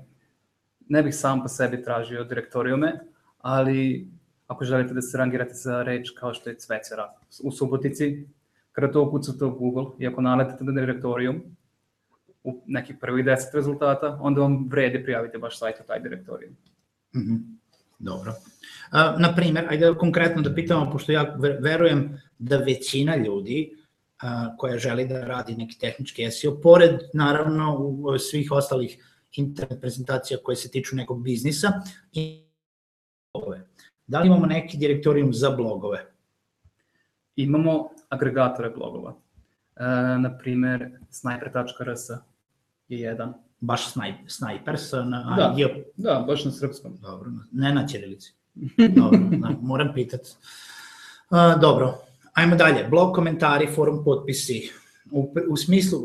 [0.89, 2.99] ne bih sam po sebi tražio direktorijume,
[3.37, 4.07] ali
[4.51, 8.27] ako želite da se rangirate za reč kao što je cvećara u Subotici,
[8.71, 11.41] kada to ukucate u Google i ako naletite na direktorijum,
[12.43, 16.53] u nekih prvih 10 rezultata, onda vam vredi prijaviti baš sajt u taj direktorijum.
[17.15, 17.39] Mm -hmm.
[17.99, 18.31] Dobro.
[18.31, 24.77] Uh, na primer, ajde konkretno da pitamo, pošto ja verujem da većina ljudi uh, koja
[24.77, 28.97] želi da radi neki tehnički SEO, pored naravno svih ostalih
[29.35, 31.71] internet prezentacija koje se tiču nekog biznisa
[32.13, 32.43] i
[33.33, 33.67] blogove.
[34.11, 36.05] Da li imamo neki direktorijum za blogove?
[37.35, 39.13] Imamo agregatore blogova.
[39.75, 39.83] E,
[40.19, 42.09] na primer, sniper.rs
[42.87, 43.33] je jedan.
[43.59, 45.55] Baš snaj, snipers na da,
[45.95, 46.97] da, baš na srpskom.
[47.01, 48.33] Dobro, ne na ćirilici.
[48.95, 50.29] Dobro, na, moram pitati.
[51.29, 51.97] Uh, dobro,
[52.33, 52.87] ajmo dalje.
[52.89, 54.71] Blog komentari, forum potpisi.
[55.11, 55.99] U, u smislu,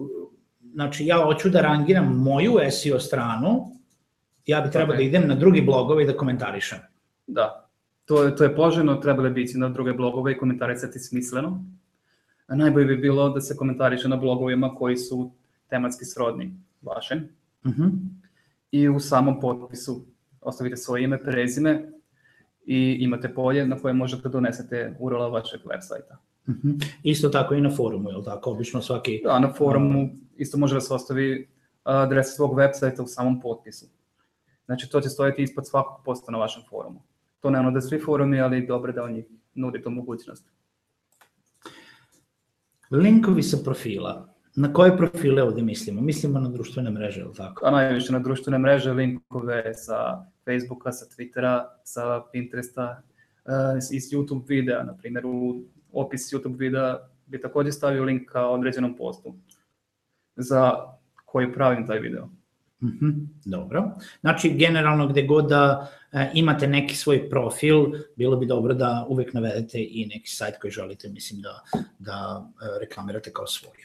[0.73, 3.73] znači ja hoću da rangiram moju SEO stranu,
[4.47, 4.99] ja bi trebao okay.
[4.99, 6.79] da idem na drugi blogove i da komentarišem.
[7.27, 7.66] Da,
[8.07, 11.65] to je, to je poželjno, trebali biti na druge blogove i komentarisati smisleno.
[12.47, 15.31] A najbolje bi bilo da se komentariše na blogovima koji su
[15.69, 17.29] tematski srodni vašem.
[17.65, 17.83] Uh mhm.
[17.83, 17.91] -huh.
[18.71, 20.05] I u samom potpisu
[20.41, 21.93] ostavite svoje ime, prezime
[22.67, 26.19] i imate polje na koje možete da donesete URL vašeg web sajta.
[26.47, 26.69] Uh mhm.
[26.69, 26.87] -huh.
[27.03, 28.51] Isto tako i na forumu, je li tako?
[28.51, 29.21] Obično svaki...
[29.25, 31.49] Da, na forumu isto može da se ostavi
[31.85, 33.87] adres svog websajta u samom potpisu.
[34.67, 37.03] Znači, to će stojati ispod svakog posta na vašem forumu.
[37.41, 40.53] To ne ono da svi forumi, ali dobro da oni nudi tu mogućnost.
[42.91, 44.37] Linkovi sa profila.
[44.57, 46.01] Na koje profile ovde mislimo?
[46.01, 47.67] Mislimo na društvene mreže, ili tako?
[47.67, 53.03] A najviše na društvene mreže, linkove sa Facebooka, sa Twittera, sa Pinteresta,
[53.45, 53.53] uh,
[53.93, 58.97] iz YouTube videa, na primjer u opis YouTube videa bi takođe stavio link ka određenom
[58.97, 59.35] postu
[60.37, 60.73] za
[61.25, 62.29] koji pravim taj video.
[62.87, 63.91] Mm -hmm, dobro.
[64.21, 69.33] Znači, generalno gde god da e, imate neki svoj profil, bilo bi dobro da uvek
[69.33, 71.63] navedete i neki sajt koji želite, mislim, da,
[71.99, 73.77] da e, reklamirate kao svoj.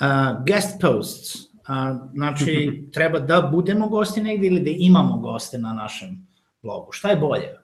[0.00, 5.72] Uh, guest posts, uh, znači, treba da budemo gosti negde ili da imamo goste na
[5.72, 6.26] našem
[6.62, 6.92] blogu.
[6.92, 7.56] Šta je bolje?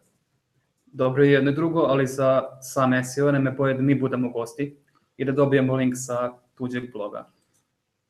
[0.87, 4.31] Dobro je jedno i drugo, ali za sam SEO nam je bolje da mi budemo
[4.31, 4.77] gosti
[5.17, 7.31] i da dobijemo link sa tuđeg bloga.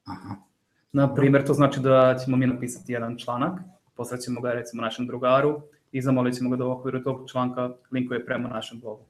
[0.05, 0.50] Aha.
[0.93, 3.61] Na primjer, to znači da ćemo mi napisati jedan članak,
[3.97, 5.61] posrećemo ga recimo našem drugaru
[5.93, 9.05] i zamolit ćemo ga da u okviru tog članka linkuje prema našem blogu.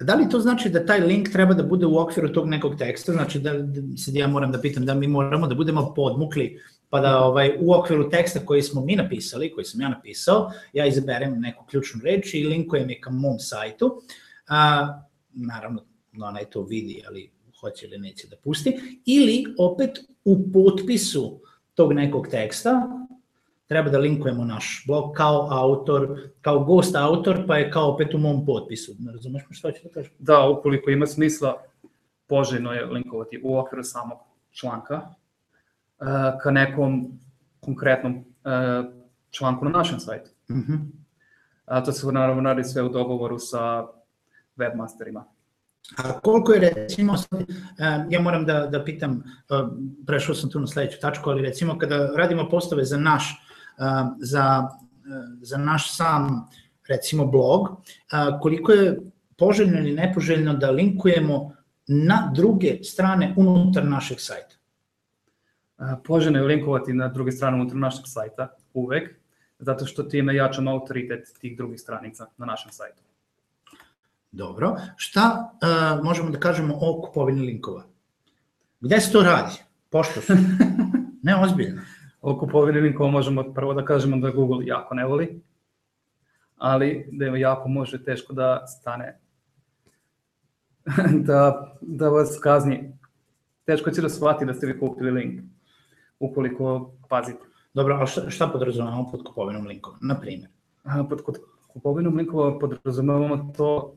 [0.00, 3.12] Da li to znači da taj link treba da bude u okviru tog nekog teksta,
[3.12, 6.60] znači da, da sad ja moram da pitam da mi moramo da budemo podmukli
[6.90, 10.86] pa da ovaj, u okviru teksta koji smo mi napisali, koji sam ja napisao, ja
[10.86, 14.02] izaberem neku ključnu reč i linkujem je ka mom sajtu.
[14.48, 14.88] A,
[15.32, 15.84] naravno,
[16.22, 17.30] onaj to vidi, ali
[17.64, 19.90] hoće ili neće da pusti, ili opet
[20.24, 21.40] u potpisu
[21.74, 23.04] tog nekog teksta
[23.66, 28.18] treba da linkujemo naš blog kao autor, kao gost autor, pa je kao opet u
[28.18, 28.92] mom potpisu.
[28.98, 30.12] Ne razumeš me što ću da kažem?
[30.18, 31.62] Da, ukoliko ima smisla,
[32.26, 34.18] poželjno je linkovati u okviru samog
[34.50, 36.06] članka uh,
[36.42, 37.18] ka nekom
[37.60, 38.24] konkretnom uh,
[39.30, 40.30] članku na našem sajtu.
[40.50, 40.78] Mm -hmm.
[41.64, 43.86] A to se naravno radi sve u dogovoru sa
[44.56, 45.22] webmasterima.
[45.96, 47.14] A koliko je recimo,
[48.10, 49.22] ja moram da, da pitam,
[50.06, 53.46] prešao sam tu na sledeću tačku, ali recimo kada radimo postave za naš,
[54.18, 54.68] za,
[55.40, 56.48] za naš sam
[56.88, 57.68] recimo blog,
[58.40, 59.00] koliko je
[59.38, 61.52] poželjno ili nepoželjno da linkujemo
[61.86, 64.56] na druge strane unutar našeg sajta?
[66.04, 69.10] Poželjno je linkovati na druge strane unutar našeg sajta, uvek,
[69.58, 73.02] zato što time jačamo autoritet tih drugih stranica na našem sajtu.
[74.34, 74.76] Dobro.
[74.96, 77.84] Šta uh, možemo da kažemo o kupovini linkova?
[78.80, 79.52] Gde se to radi?
[79.90, 80.32] Pošto su?
[81.22, 81.82] Ne, ozbiljno.
[82.20, 85.40] O kupovini linkova možemo prvo da kažemo da Google jako ne voli,
[86.56, 89.20] ali da je jako može teško da stane
[91.28, 92.98] da, da vas kazni.
[93.64, 95.40] Teško će da shvati da ste vi kupili link,
[96.20, 97.44] ukoliko pazite.
[97.74, 100.50] Dobro, a šta, šta podrazumevamo pod kupovinom linkova, na primjer?
[101.08, 101.38] Pod
[101.72, 103.96] kupovinom linkova podrazumevamo to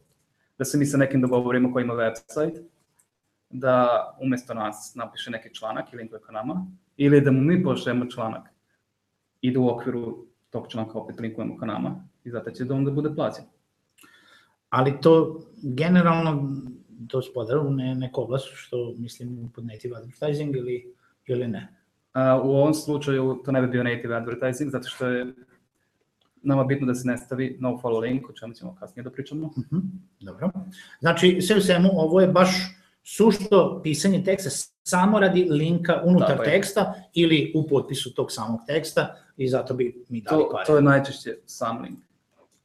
[0.57, 2.63] da se mi sa nekim dogovorimo koji ima website,
[3.49, 3.87] da
[4.21, 6.67] umesto nas napiše neki članak i linkuje ka nama,
[6.97, 8.49] ili da mu mi pošljemo članak
[9.41, 12.91] i da u okviru tog članka opet linkujemo ka nama i zato će da onda
[12.91, 13.45] bude plaćen.
[14.69, 16.53] Ali to generalno
[17.07, 20.93] to spada u ne, neku oblast što mislim pod native advertising ili,
[21.25, 21.73] ili ne?
[22.13, 25.33] A, u ovom slučaju to ne bi bio native advertising zato što je
[26.47, 29.47] nama bitno da se ne stavi no follow link, o čemu ćemo kasnije da pričamo.
[29.47, 29.81] Uh mhm, -huh.
[30.19, 30.51] Dobro.
[30.99, 32.49] Znači, sve u svemu, ovo je baš
[33.03, 34.49] sušto pisanje teksta
[34.83, 40.03] samo radi linka unutar da, teksta ili u potpisu tog samog teksta i zato bi
[40.10, 40.65] mi dali to, pare.
[40.65, 41.99] To je najčešće sam link.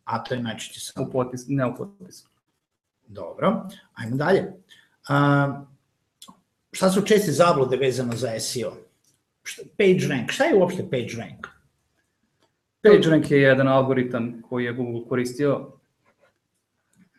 [0.04, 1.04] A to je najčešće sam.
[1.04, 2.28] U potpis, ne u potpisu.
[3.06, 4.52] Dobro, ajmo dalje.
[5.08, 5.62] A,
[6.72, 8.72] šta su česte zablude vezano za SEO?
[9.78, 11.51] Page rank, šta je uopšte page rank?
[12.82, 15.78] PageRank je jedan algoritam koji je Google koristio.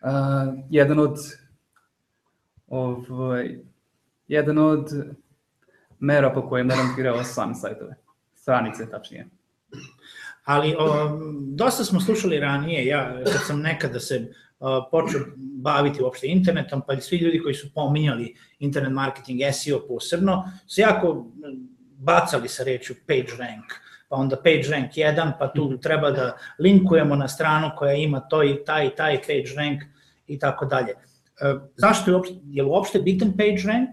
[0.02, 0.10] Uh,
[0.70, 1.18] jedan od
[2.68, 3.60] ovaj,
[4.28, 4.90] jedan od
[6.00, 7.96] mera po kojem ne rankirao sami sajtove,
[8.36, 9.28] stranice tačnije.
[10.44, 16.28] Ali o, dosta smo slušali ranije, ja kad sam nekada se o, počeo baviti uopšte
[16.28, 21.32] internetom, pa svi ljudi koji su pominjali internet marketing, SEO posebno, su jako
[21.98, 23.74] bacali sa rečju PageRank
[24.14, 25.78] pa onda page rank 1, pa tu mhm.
[25.82, 29.82] treba da linkujemo na stranu koja ima to i taj i taj page rank
[30.28, 30.92] i tako dalje.
[30.92, 33.90] E, zašto je uopšte, je li uopšte bitan page rank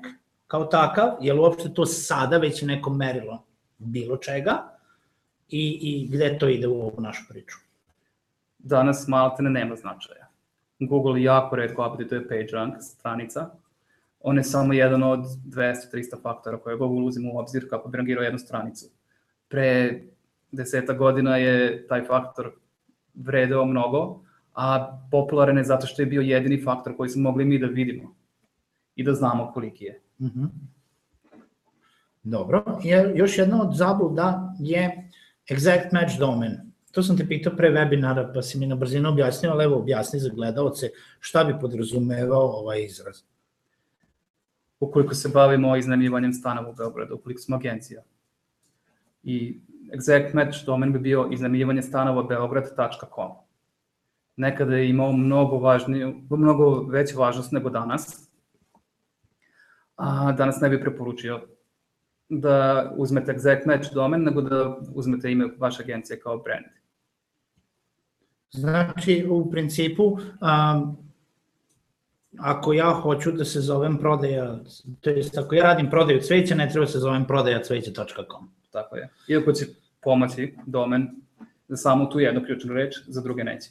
[0.47, 3.45] kao takav, je li uopšte to sada već neko merilo
[3.79, 4.59] bilo čega
[5.49, 7.57] i, i gde to ide u ovu našu priču?
[8.59, 10.27] Danas maltene nema značaja.
[10.81, 11.97] Google jako redko
[12.29, 13.51] page rank stranica,
[14.21, 18.25] on je samo jedan od 200-300 faktora koje Google uzima u obzir kako bi rangirao
[18.25, 18.87] jednu stranicu
[19.51, 20.01] pre
[20.53, 22.53] deseta godina je taj faktor
[23.15, 24.23] vredeo mnogo,
[24.55, 28.15] a popularan je zato što je bio jedini faktor koji smo mogli mi da vidimo
[28.97, 30.01] i da znamo koliki je.
[30.19, 30.49] Uh -huh.
[32.23, 35.11] Dobro, je, još jedna od zabluda je
[35.49, 36.71] exact match domen.
[36.93, 40.21] To sam te pitao pre webinara, pa si mi na brzinu objasnio, ali evo objasni
[40.21, 43.23] za gledalce šta bi podrazumevao ovaj izraz.
[44.81, 48.03] Ukoliko se bavimo iznajmljivanjem stanova u Beogradu, ukoliko smo agencija.
[49.23, 49.61] I
[49.93, 53.31] exact match domen bi bio iznajmljivanje stanova beograd.com.
[54.37, 58.31] Nekada je imao mnogo, važniju, mnogo veću važnost nego danas,
[59.97, 61.41] a danas ne bi preporučio
[62.29, 66.67] da uzmete exact match domen, nego da uzmete ime vaše agencije kao brand.
[68.51, 70.97] Znači, u principu, um,
[72.39, 74.59] ako ja hoću da se zovem prodaja,
[75.01, 78.60] to jest ako ja radim prodaju cveća, ne treba da se zovem prodaja cveća.com.
[78.71, 79.09] Tako je.
[79.29, 79.67] Iako će
[80.01, 81.09] pomoći domen
[81.69, 83.71] za samo tu jednu ključnu reč, za druge neće.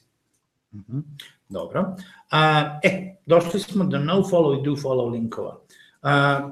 [0.74, 0.98] Mhm.
[0.98, 1.02] -huh.
[1.50, 1.96] Dobro.
[2.32, 5.60] A, e, došli smo do no follow i do follow linkova.
[6.02, 6.50] A,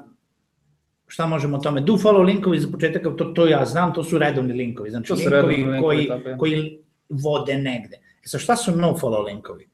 [1.07, 1.81] šta možemo o tome?
[1.81, 5.55] Do follow linkovi za početak, to, to ja znam, to su redovni linkovi, znači linkovi,
[5.55, 6.79] linkovi koji, koji
[7.09, 7.97] vode negde.
[8.25, 9.69] E sa šta su no follow linkovi?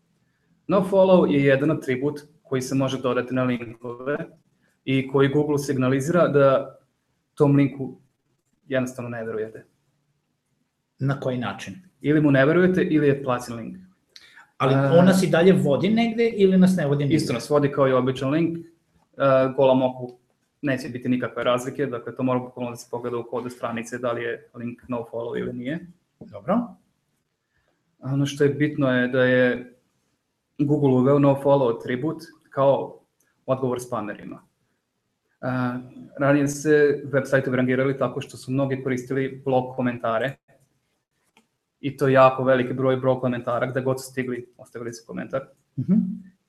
[0.68, 4.18] No follow je jedan atribut koji se može dodati na linkove
[4.86, 6.78] i koji Google signalizira da
[7.36, 8.00] tom linku
[8.68, 9.66] jednostavno ne verujete.
[11.00, 11.76] Na koji način?
[12.02, 13.78] Ili mu ne verujete ili je placen link.
[14.58, 17.16] Ali on nas i dalje vodi negde ili nas ne vodi negde?
[17.16, 18.58] Isto nas vodi kao i običan link.
[18.58, 20.18] Uh, golom oku
[20.62, 24.12] neće biti nikakve razlike, dakle to mora bukvalno da se pogleda u kodu stranice da
[24.12, 25.88] li je link no follow ili nije.
[26.20, 26.60] Dobro.
[28.00, 29.76] Ono što je bitno je da je
[30.58, 33.00] Google uveo no follow atribut kao
[33.46, 34.42] odgovor spamerima.
[35.44, 35.50] Uh,
[36.18, 40.36] ranije se web sajtovi rangirali tako što su mnogi koristili blog komentare
[41.80, 45.42] i to je jako veliki broj blog komentara, gde god su stigli, ostavili su komentar
[45.80, 45.94] mhm.
[45.94, 46.00] -huh.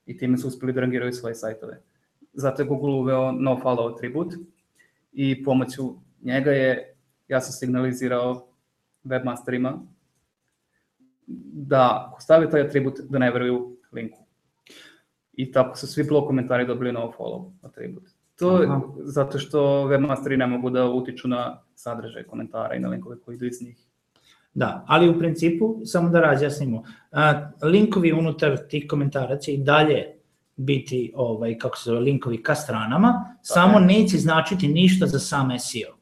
[0.06, 1.80] i time su uspeli da rangiraju svoje sajtove.
[2.32, 4.34] Zato je Google uveo no follow atribut
[5.12, 6.96] i pomoću njega je,
[7.28, 8.46] ja sam signalizirao
[9.04, 9.86] webmasterima
[11.52, 14.24] da ako stave taj atribut da ne veruju linku.
[15.32, 18.13] I tako su svi blog komentari dobili no follow atribut.
[18.44, 18.68] To je
[19.04, 23.46] zato što webmasteri ne mogu da utiču na sadržaj komentara i na linkove koji idu
[23.46, 23.76] iz njih.
[24.54, 30.04] Da, ali u principu, samo da razjasnimo, a, linkovi unutar tih komentara će i dalje
[30.56, 33.86] biti, ovaj, kako se zove, linkovi ka stranama, da, samo ne.
[33.86, 35.96] neće značiti ništa za sam SEO.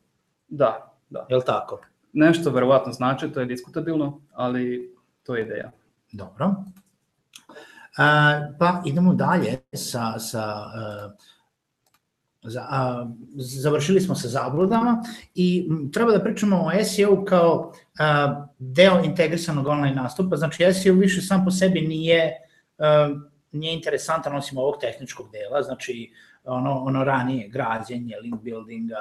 [0.49, 1.27] Da, da.
[1.29, 1.81] Je li tako?
[2.13, 5.71] Nešto verovatno znači, to je diskutabilno, ali to je ideja.
[6.13, 6.55] Dobro.
[7.99, 11.13] A, pa idemo dalje sa, sa uh,
[12.43, 15.03] za, a, završili smo sa zabludama
[15.35, 21.21] i treba da pričamo o SEO kao a, deo integrisanog online nastupa, znači SEO više
[21.21, 22.33] sam po sebi nije
[22.79, 23.15] a,
[23.53, 26.13] nije interesantan osim ovog tehničkog dela, znači
[26.45, 28.97] ono, ono ranije građenje, link buildinga,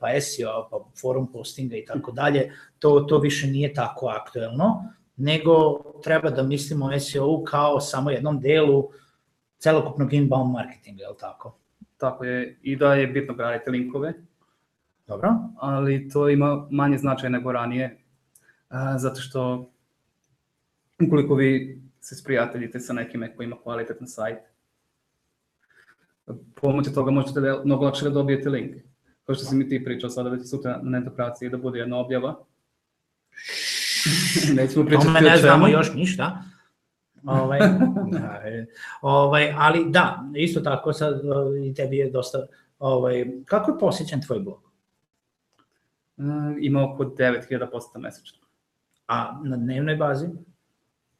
[0.00, 4.84] pa SEO, pa forum postinga i tako dalje, to, to više nije tako aktuelno,
[5.16, 8.90] nego treba da mislimo o SEO kao samo jednom delu
[9.58, 11.58] celokupnog inbound marketinga, je li tako?
[12.04, 14.12] Tako je, i da je bitno graditi linkove.
[15.06, 15.30] Dobro.
[15.56, 17.98] Ali to ima manje značaj nego ranije,
[18.96, 19.70] zato što
[21.06, 24.38] ukoliko vi se sprijateljite sa nekime koji ima kvalitetan sajt,
[26.60, 28.76] pomoću toga možete da mnogo lakše da dobijete link.
[29.24, 32.44] Kao što si mi ti pričao sada već sutra na netokraciji da bude jedna objava.
[34.54, 35.28] Nećemo pričati o čemu.
[35.30, 36.42] ne znamo još ništa.
[37.26, 37.58] Ovaj,
[38.44, 38.66] e,
[39.02, 41.20] ovaj, ali da, isto tako sad
[41.64, 42.46] i tebi je dosta,
[42.78, 44.64] ovaj, kako je posjećan tvoj blog?
[46.16, 46.24] Uh,
[46.60, 48.38] ima oko 9000 poseta mesečno.
[49.08, 50.26] A na dnevnoj bazi?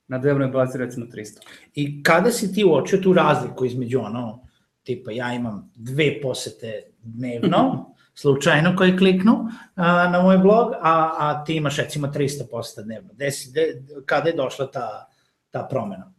[0.08, 1.40] Na dnevnoj bazi recimo 300.
[1.74, 4.46] I kada si ti uočio tu razliku između ono,
[4.82, 11.44] tipa ja imam dve posete dnevno, slučajno koji kliknu a, na moj blog, a, a
[11.44, 13.10] ti imaš recimo 300 poseta dnevno.
[13.12, 15.08] Desi, de, kada je došla ta,
[15.54, 16.10] ta promena?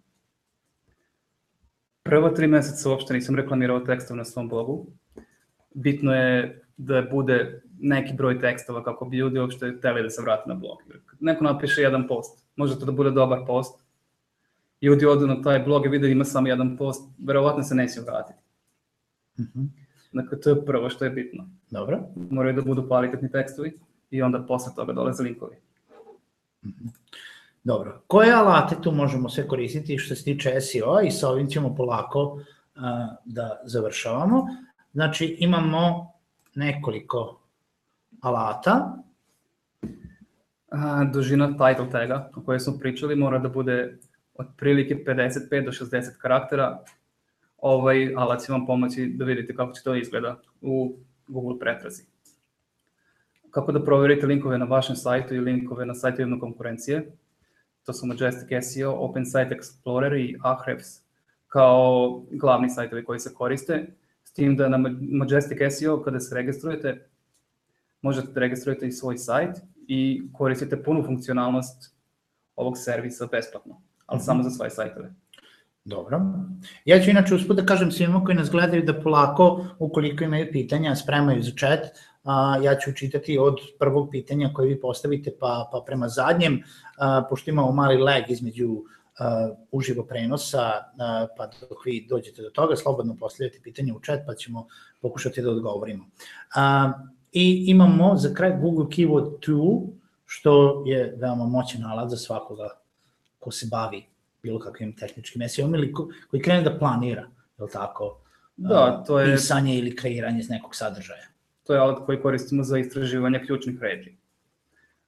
[2.04, 4.86] Prvo tri meseca uopšte nisam reklamirao tekstov na svom blogu.
[5.74, 10.50] Bitno je da bude neki broj tekstova kako bi ljudi uopšte hteli da se vrate
[10.50, 10.78] na blog.
[11.20, 13.84] Neko napiše jedan post, može to da bude dobar post,
[14.82, 18.02] ljudi odu na taj blog i vide da ima samo jedan post, verovatno se neće
[18.02, 18.40] vratiti.
[19.40, 19.68] Mm -hmm.
[20.14, 21.50] Dakle, to je prvo što je bitno.
[21.72, 22.00] Dobro.
[22.16, 23.80] Moraju da budu kvalitetni tekstovi
[24.12, 25.56] i onda posle toga dolaze linkovi.
[26.64, 26.90] Mm -hmm.
[27.66, 28.02] Dobro.
[28.08, 32.40] Koje alate tu možemo sve koristiti što se tiče SEO i sa ovim ćemo polako
[33.26, 34.48] da završavamo.
[34.94, 36.12] Znači, imamo
[36.56, 37.40] nekoliko
[38.22, 38.98] alata.
[40.70, 43.98] A, dužina title taga o kojoj smo pričali mora da bude
[44.36, 46.84] otprilike 55 do 60 karaktera.
[47.58, 50.96] Ovaj alat će vam pomoći da vidite kako će to izgleda u
[51.28, 52.04] Google pretrazi.
[53.52, 57.12] Kako da proverite linkove na vašem sajtu i linkove na sajtu jedne konkurencije.
[57.86, 61.06] To su Majestic SEO, Open Site Explorer i Ahrefs
[61.48, 63.88] kao glavni sajtovi koji se koriste.
[64.24, 64.78] S tim da na
[65.12, 67.10] Majestic SEO kada se registrujete,
[68.02, 69.58] možete da registrujete i svoj sajt
[69.88, 71.96] i koristite punu funkcionalnost
[72.56, 74.26] ovog servisa besplatno, ali mm -hmm.
[74.26, 75.14] samo za svoje sajtove.
[75.86, 76.22] Dobro.
[76.86, 80.96] Ja ću inače uspud da kažem svima koji nas gledaju da polako, ukoliko imaju pitanja,
[80.96, 81.80] spremaju za chat.
[82.26, 86.64] A, ja ću čitati od prvog pitanja koje vi postavite pa, pa prema zadnjem,
[86.98, 88.84] a, pošto imamo mali lag između
[89.20, 94.20] uh, uživo prenosa, uh, pa dok vi dođete do toga, slobodno postavljate pitanje u chat,
[94.28, 94.68] pa ćemo
[95.02, 96.04] pokušati da odgovorimo.
[96.04, 96.92] Uh,
[97.32, 99.88] I imamo za kraj Google Keyword 2,
[100.26, 102.70] što je veoma moćan alat za svakoga
[103.40, 104.06] ko se bavi
[104.44, 107.22] bilo kakvim tehničkim SEO ili ko, koji krene da planira,
[107.58, 108.22] je li tako?
[108.58, 109.36] Da, to je...
[109.36, 111.28] Pisanje ili kreiranje iz nekog sadržaja.
[111.68, 114.16] To je alat koji koristimo za istraživanje ključnih reči.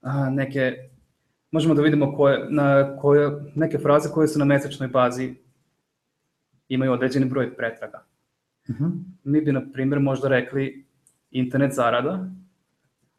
[0.01, 0.89] A, neke,
[1.51, 5.35] možemo da vidimo koje, na koje, neke fraze koje su na mesečnoj bazi
[6.69, 8.03] imaju određeni broj pretraga.
[8.69, 8.83] Uh mhm.
[8.83, 9.03] -huh.
[9.23, 10.85] Mi bi, na primjer, možda rekli
[11.31, 12.29] internet zarada,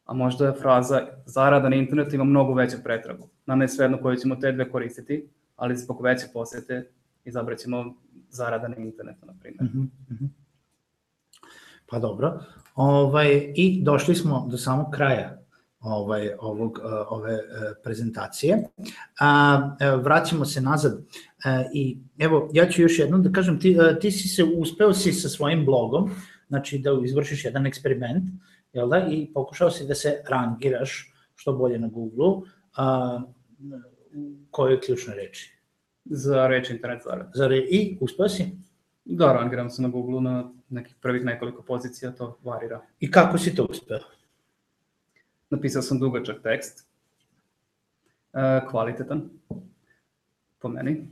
[0.05, 3.29] a možda je fraza zarada na internetu ima mnogo veću pretragu.
[3.45, 6.87] Nama je svejedno koju ćemo te dve koristiti, ali zbog veće posete
[7.25, 7.95] izabrat ćemo
[8.29, 9.63] zarada na internetu, na primjer.
[9.63, 10.27] Mm -hmm.
[11.89, 12.39] Pa dobro.
[12.75, 15.39] Ovaj, I došli smo do samog kraja
[15.79, 16.79] ovaj, ovog,
[17.09, 17.39] ove
[17.83, 18.63] prezentacije.
[19.19, 19.61] A,
[20.03, 21.01] vraćamo se nazad
[21.45, 25.13] a, i evo, ja ću još jednom da kažem, ti, ti si se uspeo si
[25.13, 26.09] sa svojim blogom,
[26.47, 28.23] znači da izvršiš jedan eksperiment,
[28.73, 32.43] jel da, i pokušao si da se rangiraš što bolje na Google-u,
[32.75, 33.21] a,
[34.51, 35.59] koje ključne reči?
[36.05, 37.31] Za reč internet zarad.
[37.33, 37.57] Za re...
[37.57, 38.51] I uspeo si?
[39.11, 42.81] Da, rangiram se na Google na nekih prvih nekoliko pozicija, to varira.
[42.99, 43.99] I kako si to uspeo?
[45.49, 46.87] Napisao sam dugačak tekst,
[48.33, 49.29] e, kvalitetan,
[50.59, 51.07] po meni.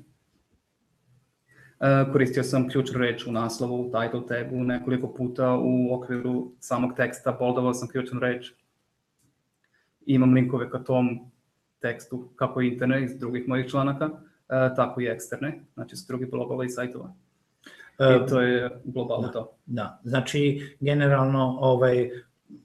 [1.80, 6.94] E, koristio sam ključnu reč u naslovu, u title tagu, nekoliko puta u okviru samog
[6.96, 8.54] teksta, boldovao sam ključnu reč.
[10.06, 11.32] Imam linkove ka tom
[11.80, 16.66] tekstu, kako internet iz drugih mojih članaka, e, tako i eksterne, znači s drugih blogova
[16.66, 17.14] i sajtova.
[18.00, 19.58] I e, to je globalno da, to.
[19.66, 22.10] Da, znači generalno ovaj,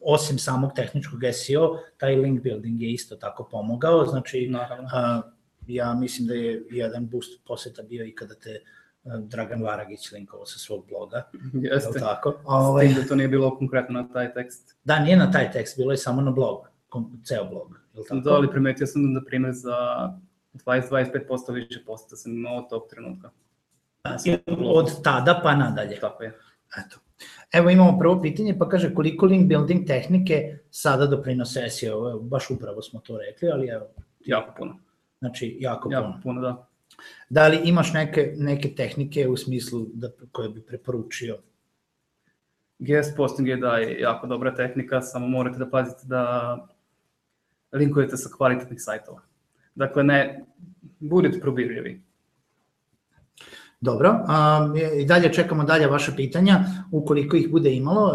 [0.00, 4.88] osim samog tehničkog SEO, taj link building je isto tako pomogao, znači Naravno.
[4.92, 5.22] a,
[5.66, 8.60] ja mislim da je jedan boost poseta bio i kada te
[9.04, 11.28] Dragan Varagić linkovao sa svog bloga.
[11.72, 11.98] Jeste.
[11.98, 12.34] Je tako?
[12.44, 12.86] Ovaj...
[12.86, 14.76] S tim da to nije bilo konkretno na taj tekst.
[14.84, 16.68] Da, nije na taj tekst, bilo je samo na blog,
[17.24, 17.78] ceo blog.
[17.94, 18.20] Je tako?
[18.20, 19.76] Da, ali primetio sam da, na primjer, za
[20.54, 23.30] 20-25% više posta sam imao od tog trenutka.
[24.64, 26.00] Od tada pa nadalje.
[26.00, 26.38] Tako je.
[26.78, 26.98] Eto.
[27.52, 32.18] Evo imamo prvo pitanje, pa kaže koliko link building tehnike sada doprinose SEO?
[32.18, 33.86] Baš upravo smo to rekli, ali evo.
[34.20, 34.78] Jako puno.
[35.18, 36.20] Znači, jako, jako puno.
[36.22, 36.68] puno, da.
[37.30, 41.38] Da li imaš neke, neke tehnike u smislu da, koje bi preporučio?
[42.78, 46.56] Guest posting je da je jako dobra tehnika, samo morate da pazite da
[47.72, 49.20] linkujete sa kvalitetnih sajtova.
[49.74, 50.44] Dakle, ne,
[51.00, 52.02] budete probirljivi.
[53.82, 58.12] Dobro, um, i dalje čekamo dalje vaše pitanja, ukoliko ih bude imalo,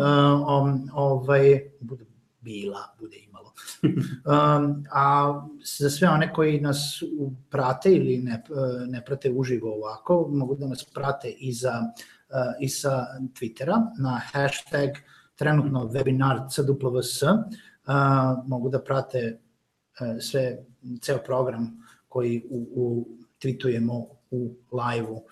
[0.64, 2.06] um, ovaj, bude
[2.42, 3.54] bila, bude imalo.
[3.84, 5.34] um, a
[5.80, 7.04] za sve one koji nas
[7.50, 8.44] prate ili ne,
[8.88, 11.84] ne prate uživo ovako, mogu da nas prate i, za,
[12.30, 13.06] uh, i sa
[13.40, 14.90] Twittera na hashtag
[15.36, 19.38] trenutno webinar CWS, uh, mogu da prate
[20.02, 20.58] E, sve,
[21.02, 23.08] ceo program koji u, u
[23.42, 25.24] tweetujemo u live-u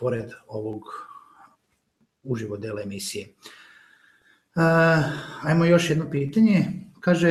[0.00, 0.82] pored ovog
[2.22, 3.34] uživo dela emisije.
[4.54, 4.62] Uh,
[5.42, 6.64] ajmo još jedno pitanje.
[7.00, 7.28] Kaže,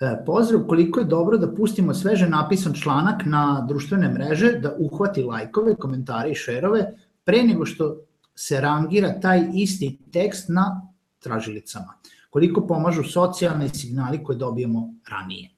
[0.00, 5.22] e, Pozdrav, koliko je dobro da pustimo sveže napisan članak na društvene mreže, da uhvati
[5.22, 6.92] lajkove, komentare i šerove,
[7.24, 7.96] pre nego što
[8.34, 11.94] se rangira taj isti tekst na tražilicama
[12.32, 15.50] koliko pomažu socijalne signali koje dobijemo ranije?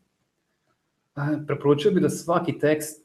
[1.46, 3.03] Preporučio bih da svaki tekst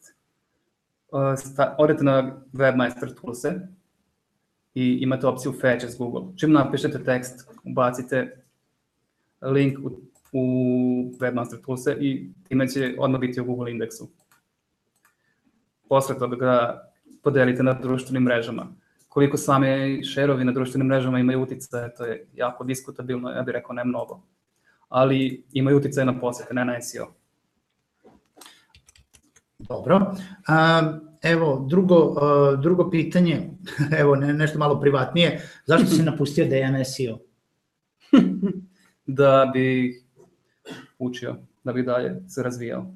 [1.78, 3.60] odete na Webmaster Toolse
[4.74, 6.22] i imate opciju Fetch as Google.
[6.38, 8.44] Čim napišete tekst, ubacite
[9.42, 9.92] link u,
[10.32, 10.44] u
[11.20, 14.10] Webmaster Toolse i time će odmah biti u Google indeksu.
[15.90, 16.82] Posle toga ga
[17.24, 18.74] podelite na društvenim mrežama
[19.10, 23.74] koliko same šerovi na društvenim mrežama imaju uticaje, to je jako diskutabilno, ja bih rekao
[23.74, 24.22] ne mnogo.
[24.90, 27.14] Ali imaju uticaje na posete, ne na SEO.
[29.60, 30.14] Dobro.
[31.22, 32.16] Evo, drugo,
[32.62, 33.50] drugo pitanje,
[34.00, 37.20] evo ne, nešto malo privatnije, zašto si napustio DNS SEO?
[39.06, 39.96] da bi
[41.00, 42.94] učio, da bi dalje se razvijao.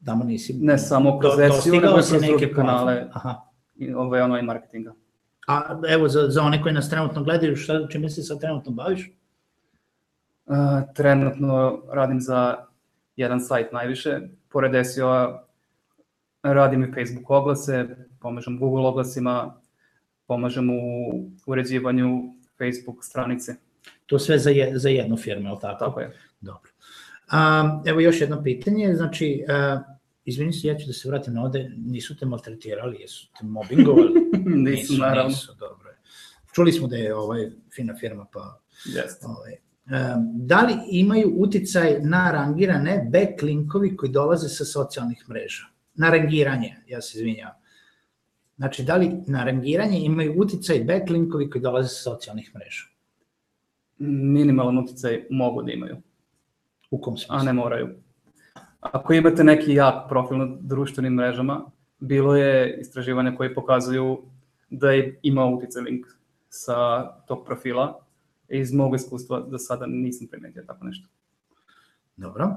[0.00, 0.54] Da mu nisi...
[0.60, 3.34] Ne samo kroz SEO, nego kroz druge kanale Aha.
[3.76, 4.94] i ovaj online marketinga.
[5.46, 9.12] A evo, za, za one koji nas trenutno gledaju, šta, čime se sad trenutno baviš?
[10.46, 10.56] Uh,
[10.94, 12.56] trenutno radim za
[13.16, 15.45] jedan sajt najviše, pored SEO-a
[16.52, 17.88] radim i Facebook oglase,
[18.20, 19.60] pomažem Google oglasima,
[20.26, 20.80] pomažem u
[21.46, 22.08] uređivanju
[22.58, 23.54] Facebook stranice.
[24.06, 25.84] To sve za, je, za jednu firmu, je li tako?
[25.84, 26.12] Tako je.
[26.40, 26.70] Dobro.
[27.30, 29.82] A, evo još jedno pitanje, znači, a,
[30.24, 34.10] izvini se, ja ću da se vratim na ovde, nisu te maltretirali, jesu te mobbingovali?
[34.44, 35.28] nisu, nisu, naravno.
[35.28, 35.90] Nisu, dobro.
[36.54, 38.60] Čuli smo da je ovaj fina firma, pa...
[38.84, 39.26] Jeste.
[39.26, 39.56] Ovaj,
[40.34, 45.75] da li imaju uticaj na rangirane backlinkovi koji dolaze sa socijalnih mreža?
[45.96, 47.54] Na rangiranje, ja se izvinjavam.
[48.56, 52.84] Znači, da li na rangiranje imaju uticaj backlinkovi koji dolaze sa socijalnih mreža?
[53.98, 55.96] Minimalan uticaj mogu da imaju.
[56.90, 57.36] U kom smislu?
[57.36, 57.88] A ne moraju.
[58.80, 64.22] Ako imate neki jak profil na društvenim mrežama, bilo je istraživanja koje pokazuju
[64.70, 66.06] da je ima uticaj link
[66.48, 68.00] sa tog profila.
[68.48, 71.08] Iz mog iskustva do sada nisam primetio tako nešto.
[72.16, 72.50] Dobro.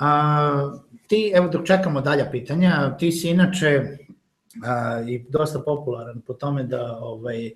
[0.00, 3.82] A, ti, evo dok čekamo dalja pitanja, ti si inače
[4.64, 7.52] a, i dosta popularan po tome da ovaj, e,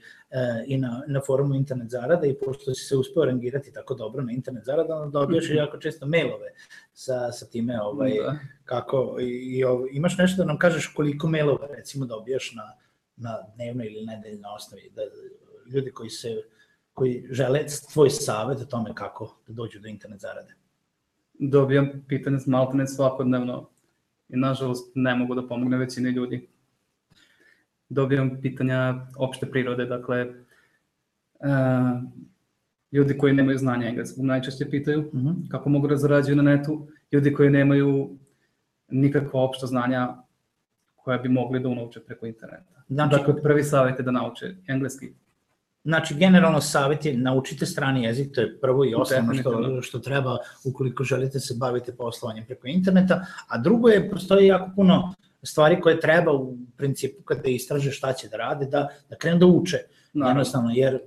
[0.67, 4.33] i na, na forumu internet zarada i pošto si se uspeo rangirati tako dobro na
[4.33, 6.53] internet zarada, onda dobijaš mm jako često mailove
[6.93, 8.39] sa, sa time ovaj, da.
[8.65, 12.73] kako i, i ovaj, imaš nešto da nam kažeš koliko mailova recimo dobijaš na,
[13.17, 15.03] na dnevnoj ili nedeljnoj osnovi, da
[15.75, 16.43] ljudi koji se
[16.93, 20.55] koji žele tvoj savet o tome kako da dođu do internet zarade.
[21.39, 23.69] Dobijam pitanje s maltene svakodnevno
[24.29, 26.49] i nažalost ne mogu da pomogne većini ljudi
[27.89, 30.27] dobijam pitanja opšte prirode, dakle,
[31.41, 32.03] uh,
[32.93, 35.29] ljudi koji nemaju znanja engleskog najčešće pitaju uh mhm.
[35.29, 35.49] -huh.
[35.51, 38.19] kako mogu da zarađuju na netu, ljudi koji nemaju
[38.89, 40.15] nikakva opšta znanja
[40.97, 42.83] koja bi mogli da unauče preko interneta.
[42.89, 45.13] Znači, dakle, prvi savjet je da nauče engleski.
[45.85, 50.39] Znači, generalno savjet je naučite strani jezik, to je prvo i osnovno što, što treba
[50.65, 56.01] ukoliko želite se baviti poslovanjem preko interneta, a drugo je, postoji jako puno stvari koje
[56.01, 59.79] treba u principu kada istraže šta će da rade, da, da krenu da uče.
[60.13, 60.41] Naravno.
[60.41, 61.01] Jednostavno, jer uh,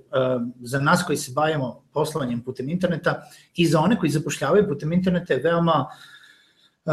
[0.60, 3.22] za nas koji se bavimo poslovanjem putem interneta
[3.56, 5.86] i za one koji zapošljavaju putem interneta je veoma,
[6.84, 6.92] uh,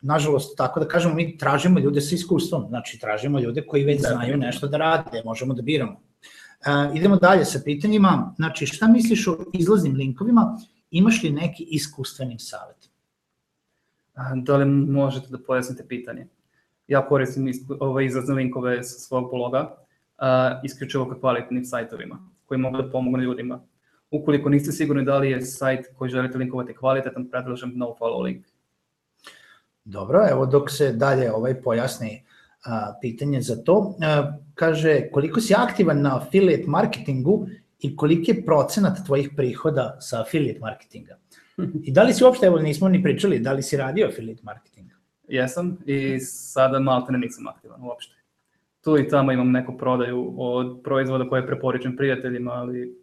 [0.00, 4.36] nažalost, tako da kažemo, mi tražimo ljude sa iskustvom, znači tražimo ljude koji već znaju
[4.36, 6.00] nešto da rade, možemo da biramo.
[6.66, 10.58] Uh, idemo dalje sa pitanjima, znači šta misliš o izlaznim linkovima,
[10.90, 12.90] imaš li neki iskustveni savjet?
[14.34, 16.28] Da li možete da pojasnite pitanje?
[16.88, 22.76] ja koristim ove izrazne linkove sa svog bloga, uh, isključivo ka kvalitetnim sajtovima koji mogu
[22.76, 23.60] da pomogu ljudima.
[24.10, 28.46] Ukoliko niste sigurni da li je sajt koji želite linkovati kvalitetan, predlažem no follow link.
[29.84, 32.25] Dobro, evo dok se dalje ovaj pojasni
[32.66, 37.46] a, pitanje za to, a, kaže koliko si aktivan na affiliate marketingu
[37.80, 41.18] i koliki je procenat tvojih prihoda sa affiliate marketinga?
[41.82, 44.76] I da li si uopšte, evo nismo ni pričali, da li si radio affiliate marketing?
[45.28, 48.14] jesam i sada malte ne nisam aktivan uopšte.
[48.84, 52.94] Tu i tamo imam neku prodaju od proizvoda koje preporičem prijateljima, ali...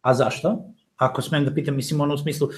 [0.00, 0.64] A zašto?
[0.96, 2.48] Ako smem da pitam, mislim ono u smislu,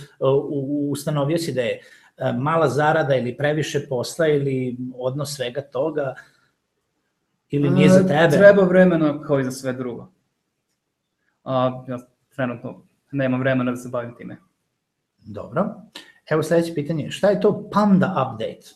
[0.91, 1.81] ustanovio si da je
[2.17, 6.15] e, mala zarada ili previše posla ili odnos svega toga
[7.51, 8.37] ili nije za tebe?
[8.37, 10.13] Treba vremena kao i za sve drugo.
[11.45, 11.99] A ja
[12.35, 12.83] trenutno
[13.13, 14.37] nemam vremena da se bavim time.
[15.19, 15.75] Dobro.
[16.31, 17.11] Evo sledeće pitanje.
[17.11, 18.67] Šta je to Panda Update?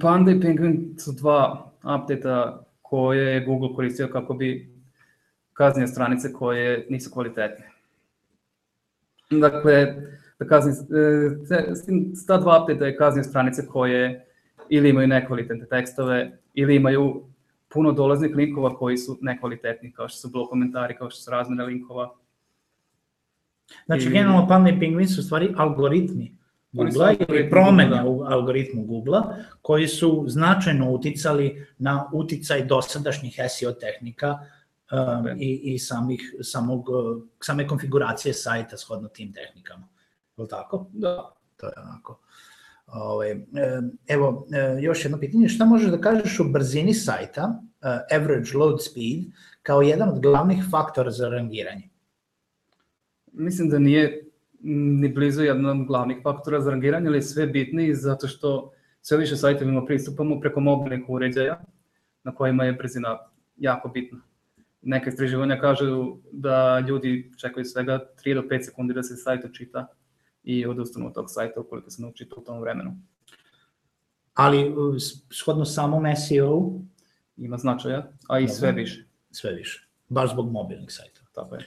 [0.00, 2.28] Panda i Penguin su dva update
[2.82, 4.74] koje je Google koristio kako bi
[5.52, 7.70] kaznio stranice koje nisu kvalitetne.
[9.30, 9.94] Dakle,
[10.38, 14.26] da kazni, e, ta dva update je kaznio stranice koje
[14.74, 17.24] ili imaju nekvalitetne tekstove, ili imaju
[17.68, 21.64] puno dolaznih linkova koji su nekvalitetni, kao što su blog komentari, kao što su razmene
[21.64, 22.14] linkova.
[23.86, 24.10] Znači, I...
[24.10, 26.36] generalno Panda i Penguin su stvari algoritmi
[26.72, 28.04] Google ili promene da.
[28.06, 29.20] u algoritmu Google
[29.62, 34.38] koji su značajno uticali na uticaj dosadašnjih SEO tehnika
[34.92, 36.86] um, i, i samih, samog,
[37.40, 39.88] same konfiguracije sajta shodno tim tehnikama.
[40.36, 40.86] Je li tako?
[40.92, 41.32] Da.
[41.56, 42.20] To je onako.
[42.86, 43.36] Ove, ovaj,
[44.06, 48.82] evo, e, još jedno pitanje, šta možeš da kažeš o brzini sajta, uh, average load
[48.82, 49.24] speed,
[49.62, 51.88] kao jedan od glavnih faktora za rangiranje?
[53.32, 54.24] Mislim da nije
[54.66, 59.84] ni blizu jednom glavnih faktora za rangiranje, ali sve bitniji zato što sve više sajtovima
[59.84, 61.60] pristupamo preko mobilnih uređaja
[62.24, 63.18] na kojima je brzina
[63.56, 64.20] jako bitna.
[64.82, 69.86] Neke istraživanja kažu da ljudi čekaju svega 3 do 5 sekundi da se sajt čita
[70.44, 72.96] i odustanu od tog sajta ukoliko se nauči u tom vremenu.
[74.34, 74.94] Ali uh,
[75.30, 76.72] shodno samom SEO
[77.36, 79.06] ima značaja, a i sve više.
[79.30, 81.20] Sve više, baš zbog mobilnih sajta.
[81.34, 81.66] Tako je.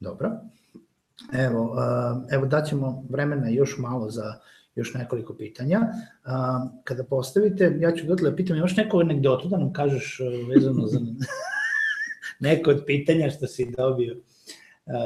[0.00, 0.30] Dobro.
[1.32, 4.34] Evo, uh, evo daćemo vremena još malo za
[4.74, 5.80] još nekoliko pitanja.
[5.80, 6.32] Uh,
[6.84, 10.20] kada postavite, ja ću dotle da pitam, imaš neku anegdotu da nam kažeš
[10.54, 10.98] vezano za
[12.48, 14.16] neko od pitanja što si dobio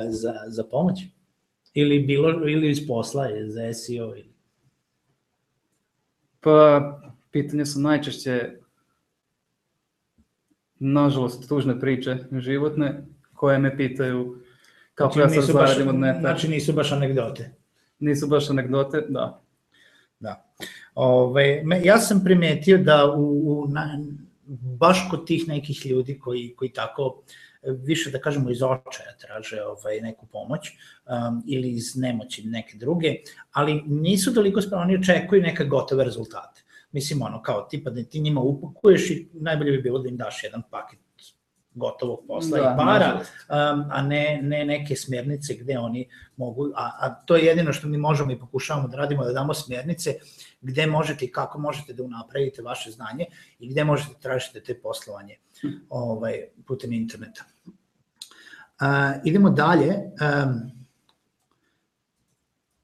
[0.08, 0.98] za, za pomoć?
[1.74, 4.32] Ili bilo ili iz posla, za SEO ili
[6.40, 7.00] Pa,
[7.30, 8.50] pitanja su najčešće,
[10.78, 13.02] nažalost, tužne priče životne,
[13.34, 14.42] koje me pitaju
[14.94, 16.20] kako znači, ja sad zaradim od neta.
[16.20, 17.54] Znači nisu baš anegdote.
[17.98, 19.42] Nisu baš anegdote, da.
[20.20, 20.52] Da.
[20.94, 23.98] Ove, me, ja sam primetio da u, u na,
[24.78, 27.22] baš kod tih nekih ljudi koji, koji tako
[27.62, 33.14] više da kažemo iz očaja traže ovaj, neku pomoć um, ili iz nemoći neke druge,
[33.52, 36.62] ali nisu toliko spremni, očekuju neka gotove rezultate.
[36.92, 40.44] Mislim, ono, kao tipa da ti njima upakuješ i najbolje bi bilo da im daš
[40.44, 40.98] jedan paket
[41.74, 46.90] gotovog posla da, i para, um, a ne, ne neke smernice gde oni mogu, a,
[47.00, 50.14] a to je jedino što mi možemo i pokušavamo da radimo, da damo smernice
[50.60, 53.24] gde možete i kako možete da unapravite vaše znanje
[53.58, 55.68] i gde možete da tražite te poslovanje hm.
[55.88, 57.44] ovaj, putem interneta.
[58.82, 59.88] Uh, idemo dalje.
[59.88, 60.70] Um,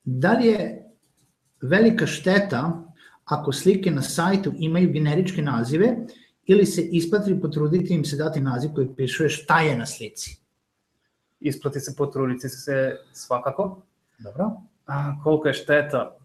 [0.04, 0.84] da li je
[1.62, 2.84] velika šteta
[3.24, 5.96] ako slike na sajtu imaju generičke nazive
[6.44, 10.40] ili se isplati potruditi im se dati naziv koji piše šta je na slici?
[11.40, 13.82] Isplati se potruditi se svakako.
[14.18, 14.50] Dobro.
[14.86, 16.16] A, koliko je šteta?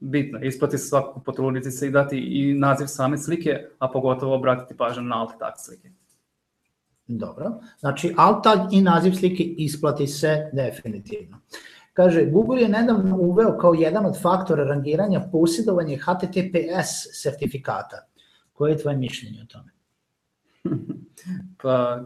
[0.00, 4.76] Bitno, isplati se svakako potruditi se i dati i naziv same slike, a pogotovo obratiti
[4.76, 5.90] pažnju na alt tag slike.
[7.06, 11.40] Dobro, znači alt tag i naziv slike isplati se definitivno.
[11.92, 18.06] Kaže, Google je nedavno uveo kao jedan od faktora rangiranja posjedovanje HTTPS sertifikata.
[18.52, 19.70] Koje je tvoje mišljenje o tome?
[21.62, 22.02] pa,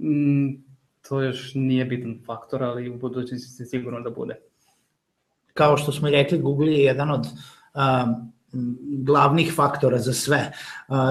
[0.00, 0.64] m, mm,
[1.08, 4.36] to još nije bitan faktor, ali u budućnosti se sigurno da bude.
[5.54, 8.32] Kao što smo i rekli, Google je jedan od um,
[9.04, 10.52] glavnih faktora za sve.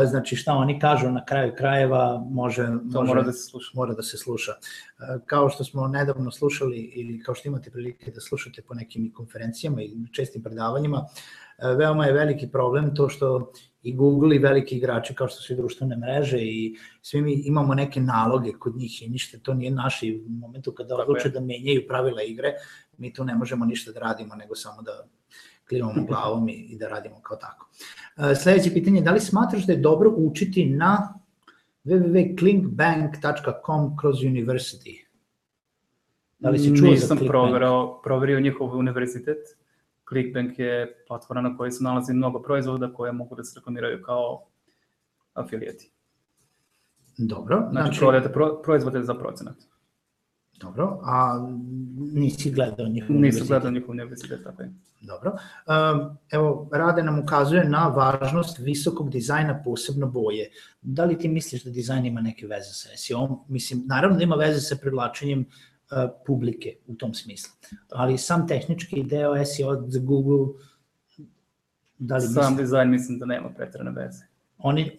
[0.10, 3.72] Znači šta oni kažu na kraju krajeva može, to može, mora da se sluša.
[3.74, 4.52] Mora da se sluša.
[5.26, 9.82] Kao što smo nedavno slušali ili kao što imate prilike da slušate po nekim konferencijama
[9.82, 11.06] i čestim predavanjima,
[11.78, 13.52] veoma je veliki problem to što
[13.84, 17.74] i Google i veliki igrači kao što su i društvene mreže i svi mi imamo
[17.74, 21.88] neke naloge kod njih i ništa to nije naše u momentu kada odluče da menjaju
[21.88, 22.54] pravila igre,
[22.98, 25.08] mi tu ne možemo ništa da radimo nego samo da
[25.70, 27.70] klimamo glavom i, i da radimo kao tako.
[28.32, 31.20] E, sledeće pitanje je da li smatraš da je dobro učiti na
[31.86, 35.05] www.clinkbank.com kroz university?
[36.39, 39.38] Da li si čuo Nisam za proverao, proverio njihov univerzitet.
[40.09, 44.45] Clickbank je platforma na kojoj se nalazi mnogo proizvoda koje mogu da se reklamiraju kao
[45.34, 45.91] afilijeti.
[47.18, 47.68] Dobro.
[47.72, 49.55] Znači, znači prodajete pro, proizvode za procenat.
[50.60, 51.47] Dobro, a
[51.97, 54.74] nisi gledao njihov Nisam gledao njihov univerzitet, tako je.
[55.01, 55.38] Dobro.
[56.32, 60.49] Evo, Rade nam ukazuje na važnost visokog dizajna, posebno boje.
[60.82, 63.45] Da li ti misliš da dizajn ima neke veze sa SEO?
[63.47, 67.53] Mislim, naravno da ima veze sa privlačenjem uh, publike u tom smislu.
[67.89, 70.53] Ali sam tehnički deo SEO za Google,
[71.97, 72.58] da li Sam mislim...
[72.58, 74.35] dizajn mislim da nema pretrane veze
[74.66, 74.91] oni,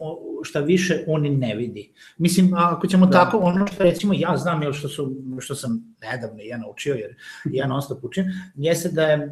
[0.42, 1.92] šta više oni ne vidi.
[2.18, 3.12] Mislim, ako ćemo da.
[3.12, 7.16] tako, ono što recimo ja znam, jel što, su, što sam nedavno ja naučio, jer
[7.44, 9.26] ja non stop učim, jeste da je e,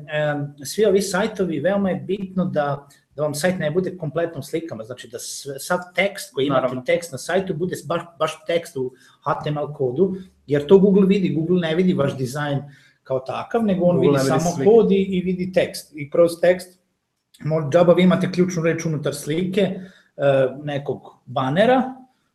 [0.65, 5.09] svi ovi sajtovi, veoma je bitno da da vam sajt ne bude kompletno slikama, znači
[5.09, 6.83] da sve, sav tekst koji imate Naravno.
[6.83, 10.17] tekst na sajtu bude baš, baš tekst u HTML kodu,
[10.47, 12.63] jer to Google vidi, Google ne vidi vaš dizajn
[13.03, 14.71] kao takav, nego on Google vidi samo slike.
[14.71, 15.93] kod i, i vidi tekst.
[15.97, 16.81] I kroz tekst,
[17.73, 19.81] džaba vi imate ključnu reč unutar slike,
[20.63, 21.95] nekog banera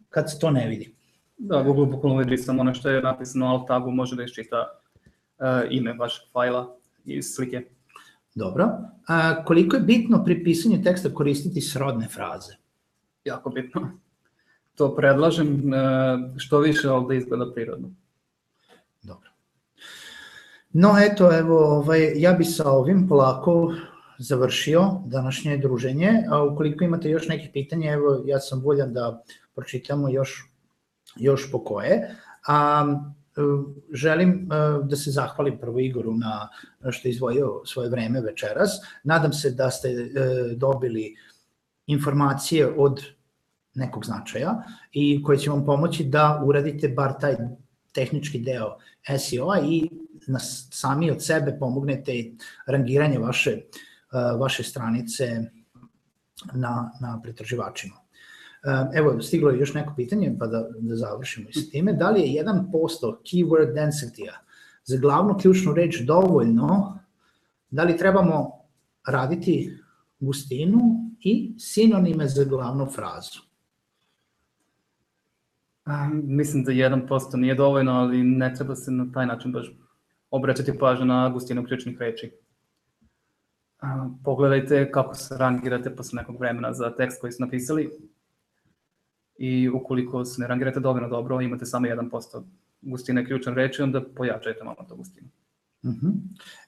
[0.09, 0.95] kad se to ne vidi.
[1.37, 5.45] Da, Google bukvalno vidi samo ono što je napisano alt tagu, može da iščita uh,
[5.69, 6.75] ime vašeg fajla
[7.05, 7.65] iz slike.
[8.35, 8.69] Dobro.
[9.07, 12.53] A, koliko je bitno pri pisanju teksta koristiti srodne fraze?
[13.23, 13.91] Jako bitno.
[14.75, 17.89] To predlažem uh, što više, ali da izgleda prirodno.
[19.03, 19.29] Dobro.
[20.69, 23.73] No eto, evo, ovaj, ja bi sa ovim polako
[24.19, 26.23] završio današnje druženje.
[26.29, 29.23] A ukoliko imate još nekih pitanja, evo ja sam voljan da
[29.55, 30.51] pročitamo još,
[31.15, 32.15] još po koje.
[32.47, 32.85] A,
[33.93, 34.49] želim
[34.83, 36.49] da se zahvalim prvo Igoru na
[36.91, 38.69] što je izvojio svoje vreme večeras.
[39.03, 39.89] Nadam se da ste
[40.55, 41.15] dobili
[41.87, 43.01] informacije od
[43.73, 47.35] nekog značaja i koje će vam pomoći da uradite bar taj
[47.91, 48.77] tehnički deo
[49.19, 49.89] SEO-a i
[50.27, 50.39] na,
[50.71, 52.31] sami od sebe pomognete
[52.65, 53.61] rangiranje vaše,
[54.39, 55.51] vaše stranice
[56.53, 57.95] na, na pretraživačima.
[58.93, 61.93] Evo, stiglo je još neko pitanje, pa da, da završimo i s time.
[61.93, 62.71] Da li je 1%
[63.23, 64.33] keyword density-a
[64.83, 66.99] za glavnu ključnu reč dovoljno?
[67.69, 68.51] Da li trebamo
[69.07, 69.77] raditi
[70.19, 70.79] gustinu
[71.19, 73.39] i sinonime za glavnu frazu?
[76.11, 79.71] Mislim da 1% nije dovoljno, ali ne treba se na taj način baš
[80.31, 82.31] obraćati pažnju na gustinu ključnih reči.
[84.23, 87.91] Pogledajte kako se rangirate posle nekog vremena za tekst koji ste napisali
[89.37, 92.43] i ukoliko se ne rangirate dovoljno dobro, imate samo 1%
[92.81, 95.27] gustine ključne reči, onda pojačajte malo to gustinu.
[95.83, 96.07] Uh mhm.
[96.07, 96.13] -huh.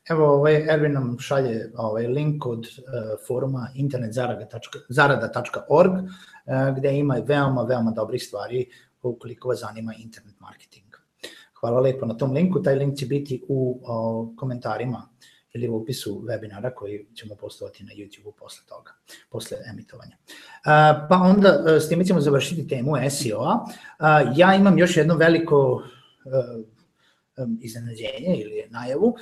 [0.09, 2.65] Evo, ovaj Erwin nam šalje ovaj link od uh,
[3.27, 6.07] foruma internetzarada.org uh,
[6.77, 8.65] gde ima veoma, veoma dobrih stvari
[9.03, 10.85] ukoliko vas zanima internet marketing.
[11.59, 15.10] Hvala lepo na tom linku, taj link će biti u o, komentarima
[15.53, 18.91] ili u opisu webinara koji ćemo postovati na YouTube-u posle toga,
[19.29, 20.17] posle emitovanja.
[20.21, 23.65] Uh, pa onda uh, s time ćemo završiti temu SEO-a.
[23.65, 25.83] Uh, ja imam još jedno veliko
[27.37, 29.15] um, iznenađenje ili najavu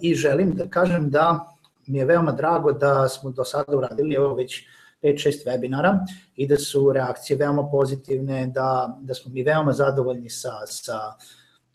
[0.00, 1.56] i želim da kažem da
[1.86, 4.66] mi je veoma drago da smo do sada uradili evo već
[5.02, 5.98] 5-6 webinara
[6.36, 10.98] i da su reakcije veoma pozitivne, da, da smo mi veoma zadovoljni sa, sa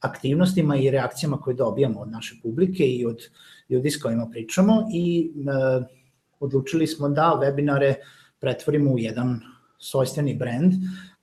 [0.05, 3.19] aktivnostima i reakcijama koje dobijamo od naše publike i od
[3.69, 5.31] ljudi s kojima pričamo i
[5.81, 5.85] e,
[6.39, 7.93] odlučili smo da webinare
[8.39, 9.39] pretvorimo u jedan
[9.79, 10.73] svojstveni brand,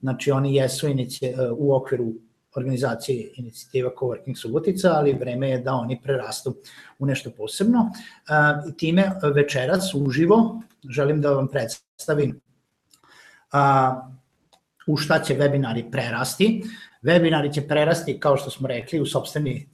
[0.01, 2.13] znači oni jesu inici, e, u okviru
[2.57, 6.55] organizacije inicijativa Coworking Subotica, ali vreme je da oni prerastu
[6.99, 7.91] u nešto posebno.
[7.91, 12.41] E, time večeras uživo želim da vam predstavim
[14.87, 16.63] u šta će webinari prerasti.
[17.03, 19.69] Webinari će prerasti, kao što smo rekli, u sobstveni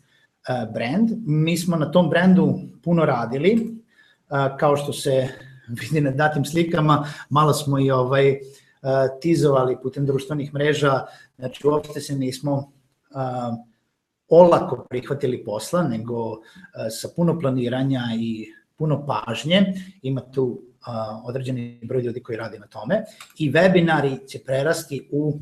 [0.75, 1.11] brand.
[1.27, 3.77] Mi smo na tom brandu puno radili,
[4.59, 5.29] kao što se
[5.69, 8.39] vidi na datim slikama, malo smo i ovaj,
[9.21, 11.07] tizovali putem društvenih mreža,
[11.39, 12.73] znači uopšte se nismo
[14.29, 16.41] olako prihvatili posla, nego
[17.01, 20.63] sa puno planiranja i puno pažnje, ima tu
[21.25, 23.05] određeni broj ljudi koji radi na tome.
[23.39, 25.39] I webinari će prerasti u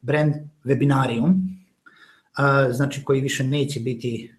[0.00, 0.34] brand
[0.64, 1.34] webinarium,
[2.70, 4.34] znači koji više neće biti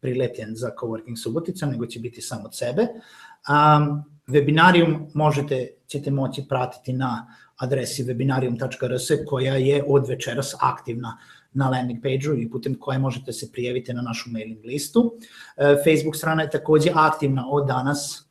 [0.00, 2.82] prilepljen za Coworking Subotica, nego će biti sam od sebe.
[2.82, 11.18] Um, webinarium možete, ćete moći pratiti na adresi webinarium.rs koja je od večeras aktivna
[11.52, 15.14] na landing page-u i putem koje možete se prijaviti na našu mailing listu.
[15.84, 18.28] Facebook strana je takođe aktivna od danas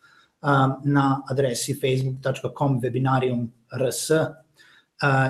[0.84, 4.10] na adresi facebook.com webinarium.rs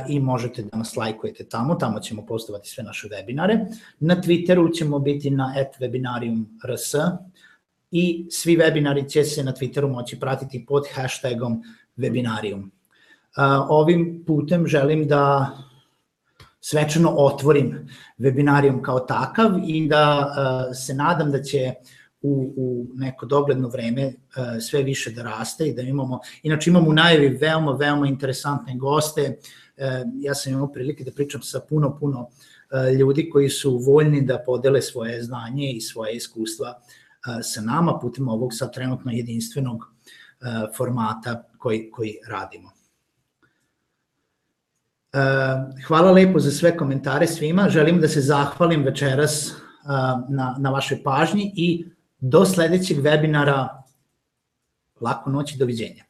[0.10, 3.66] i možete da nas lajkujete tamo, tamo ćemo postovati sve naše webinare.
[4.00, 6.94] Na Twitteru ćemo biti na webinarium.rs
[7.92, 11.64] i svi webinari će se na Twitteru moći pratiti pod hashtagom
[11.98, 12.70] webinarium.
[13.70, 15.52] Ovim putem želim da
[16.62, 20.30] svečano otvorim webinarium kao takav i da
[20.74, 21.74] se nadam da će
[22.24, 24.14] u, u neko dogledno vreme
[24.62, 29.38] sve više da raste i da imamo, inače imamo u najavi veoma, veoma interesantne goste,
[30.16, 32.30] ja sam imao prilike da pričam sa puno, puno
[33.00, 36.80] ljudi koji su voljni da podele svoje znanje i svoje iskustva
[37.44, 39.94] sa nama putem ovog sad trenutno jedinstvenog
[40.78, 42.70] formata koji, koji radimo.
[45.88, 47.70] Hvala lepo za sve komentare svima.
[47.70, 49.54] Želim da se zahvalim večeras
[50.30, 51.86] na, na vašoj pažnji i
[52.24, 53.84] do sledećeg webinara.
[55.02, 56.04] Laku noć i doviđenja.